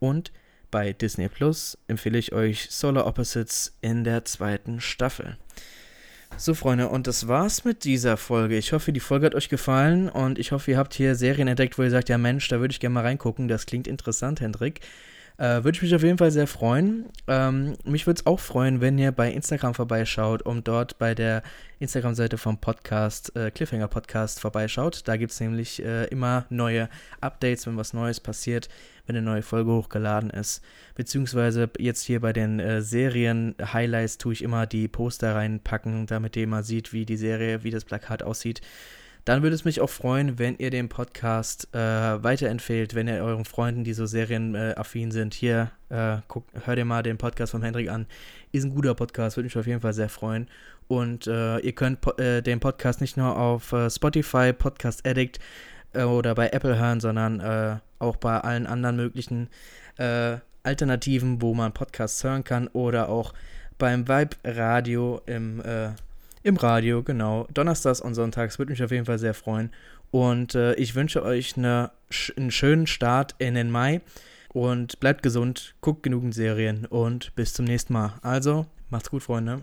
Und 0.00 0.32
bei 0.72 0.92
Disney 0.92 1.28
Plus 1.28 1.78
empfehle 1.86 2.18
ich 2.18 2.32
euch 2.32 2.68
Solar 2.70 3.06
Opposites 3.06 3.76
in 3.80 4.02
der 4.02 4.24
zweiten 4.24 4.80
Staffel. 4.80 5.36
So, 6.36 6.54
Freunde, 6.54 6.88
und 6.88 7.06
das 7.06 7.28
war's 7.28 7.64
mit 7.64 7.84
dieser 7.84 8.16
Folge. 8.16 8.56
Ich 8.56 8.72
hoffe, 8.72 8.92
die 8.92 9.00
Folge 9.00 9.26
hat 9.26 9.34
euch 9.34 9.48
gefallen 9.48 10.08
und 10.08 10.38
ich 10.38 10.52
hoffe, 10.52 10.70
ihr 10.70 10.78
habt 10.78 10.94
hier 10.94 11.14
Serien 11.14 11.48
entdeckt, 11.48 11.76
wo 11.76 11.82
ihr 11.82 11.90
sagt, 11.90 12.08
ja 12.08 12.18
Mensch, 12.18 12.48
da 12.48 12.60
würde 12.60 12.72
ich 12.72 12.80
gerne 12.80 12.94
mal 12.94 13.02
reingucken. 13.02 13.48
Das 13.48 13.66
klingt 13.66 13.86
interessant, 13.86 14.40
Hendrik. 14.40 14.80
Äh, 15.40 15.64
würde 15.64 15.76
ich 15.76 15.80
mich 15.80 15.94
auf 15.94 16.02
jeden 16.02 16.18
Fall 16.18 16.30
sehr 16.30 16.46
freuen. 16.46 17.06
Ähm, 17.26 17.74
mich 17.84 18.06
würde 18.06 18.20
es 18.20 18.26
auch 18.26 18.40
freuen, 18.40 18.82
wenn 18.82 18.98
ihr 18.98 19.10
bei 19.10 19.32
Instagram 19.32 19.72
vorbeischaut 19.72 20.42
und 20.42 20.68
dort 20.68 20.98
bei 20.98 21.14
der 21.14 21.42
Instagram-Seite 21.78 22.36
vom 22.36 22.58
Podcast, 22.58 23.34
äh, 23.36 23.50
Cliffhanger 23.50 23.88
Podcast, 23.88 24.38
vorbeischaut. 24.38 25.08
Da 25.08 25.16
gibt 25.16 25.32
es 25.32 25.40
nämlich 25.40 25.82
äh, 25.82 26.04
immer 26.08 26.44
neue 26.50 26.90
Updates, 27.22 27.66
wenn 27.66 27.78
was 27.78 27.94
Neues 27.94 28.20
passiert, 28.20 28.68
wenn 29.06 29.16
eine 29.16 29.24
neue 29.24 29.40
Folge 29.40 29.70
hochgeladen 29.70 30.28
ist. 30.28 30.62
Beziehungsweise 30.94 31.70
jetzt 31.78 32.02
hier 32.02 32.20
bei 32.20 32.34
den 32.34 32.60
äh, 32.60 32.82
Serien-Highlights 32.82 34.18
tue 34.18 34.34
ich 34.34 34.42
immer 34.42 34.66
die 34.66 34.88
Poster 34.88 35.36
reinpacken, 35.36 36.04
damit 36.04 36.36
ihr 36.36 36.46
mal 36.48 36.64
sieht, 36.64 36.92
wie 36.92 37.06
die 37.06 37.16
Serie, 37.16 37.64
wie 37.64 37.70
das 37.70 37.86
Plakat 37.86 38.22
aussieht. 38.22 38.60
Dann 39.24 39.42
würde 39.42 39.54
es 39.54 39.64
mich 39.64 39.80
auch 39.80 39.90
freuen, 39.90 40.38
wenn 40.38 40.56
ihr 40.56 40.70
den 40.70 40.88
Podcast 40.88 41.68
äh, 41.74 41.78
weiterempfehlt, 41.78 42.94
wenn 42.94 43.06
ihr 43.06 43.22
euren 43.22 43.44
Freunden, 43.44 43.84
die 43.84 43.92
so 43.92 44.06
serienaffin 44.06 45.10
sind, 45.10 45.34
hier, 45.34 45.70
äh, 45.90 46.18
guckt, 46.28 46.50
hört 46.64 46.78
ihr 46.78 46.84
mal 46.84 47.02
den 47.02 47.18
Podcast 47.18 47.52
von 47.52 47.62
Hendrik 47.62 47.90
an. 47.90 48.06
Ist 48.52 48.64
ein 48.64 48.74
guter 48.74 48.94
Podcast, 48.94 49.36
würde 49.36 49.46
mich 49.46 49.58
auf 49.58 49.66
jeden 49.66 49.80
Fall 49.80 49.92
sehr 49.92 50.08
freuen. 50.08 50.48
Und 50.88 51.26
äh, 51.26 51.58
ihr 51.58 51.72
könnt 51.72 52.00
po 52.00 52.12
äh, 52.12 52.42
den 52.42 52.58
Podcast 52.58 53.00
nicht 53.00 53.16
nur 53.16 53.36
auf 53.36 53.72
äh, 53.72 53.88
Spotify, 53.90 54.52
Podcast 54.52 55.06
Addict 55.06 55.38
äh, 55.92 56.02
oder 56.02 56.34
bei 56.34 56.48
Apple 56.48 56.78
hören, 56.78 57.00
sondern 57.00 57.80
auch 57.98 58.16
bei 58.16 58.38
allen 58.40 58.66
anderen 58.66 58.96
möglichen 58.96 59.48
Alternativen, 60.62 61.42
wo 61.42 61.52
man 61.52 61.72
Podcasts 61.72 62.24
hören 62.24 62.42
kann 62.42 62.68
oder 62.68 63.10
auch 63.10 63.34
beim 63.76 64.08
Vibe 64.08 64.36
Radio 64.44 65.20
im 65.26 65.62
im 66.42 66.56
Radio, 66.56 67.02
genau. 67.02 67.46
Donnerstags 67.52 68.00
und 68.00 68.14
Sonntags 68.14 68.58
würde 68.58 68.72
mich 68.72 68.82
auf 68.82 68.90
jeden 68.90 69.06
Fall 69.06 69.18
sehr 69.18 69.34
freuen. 69.34 69.70
Und 70.10 70.54
äh, 70.54 70.74
ich 70.74 70.94
wünsche 70.94 71.22
euch 71.22 71.56
eine, 71.56 71.90
einen 72.36 72.50
schönen 72.50 72.86
Start 72.86 73.34
in 73.38 73.54
den 73.54 73.70
Mai. 73.70 74.00
Und 74.52 74.98
bleibt 74.98 75.22
gesund, 75.22 75.74
guckt 75.80 76.02
genügend 76.02 76.34
Serien 76.34 76.84
und 76.86 77.34
bis 77.36 77.54
zum 77.54 77.66
nächsten 77.66 77.92
Mal. 77.92 78.14
Also, 78.22 78.66
macht's 78.88 79.10
gut, 79.10 79.22
Freunde. 79.22 79.58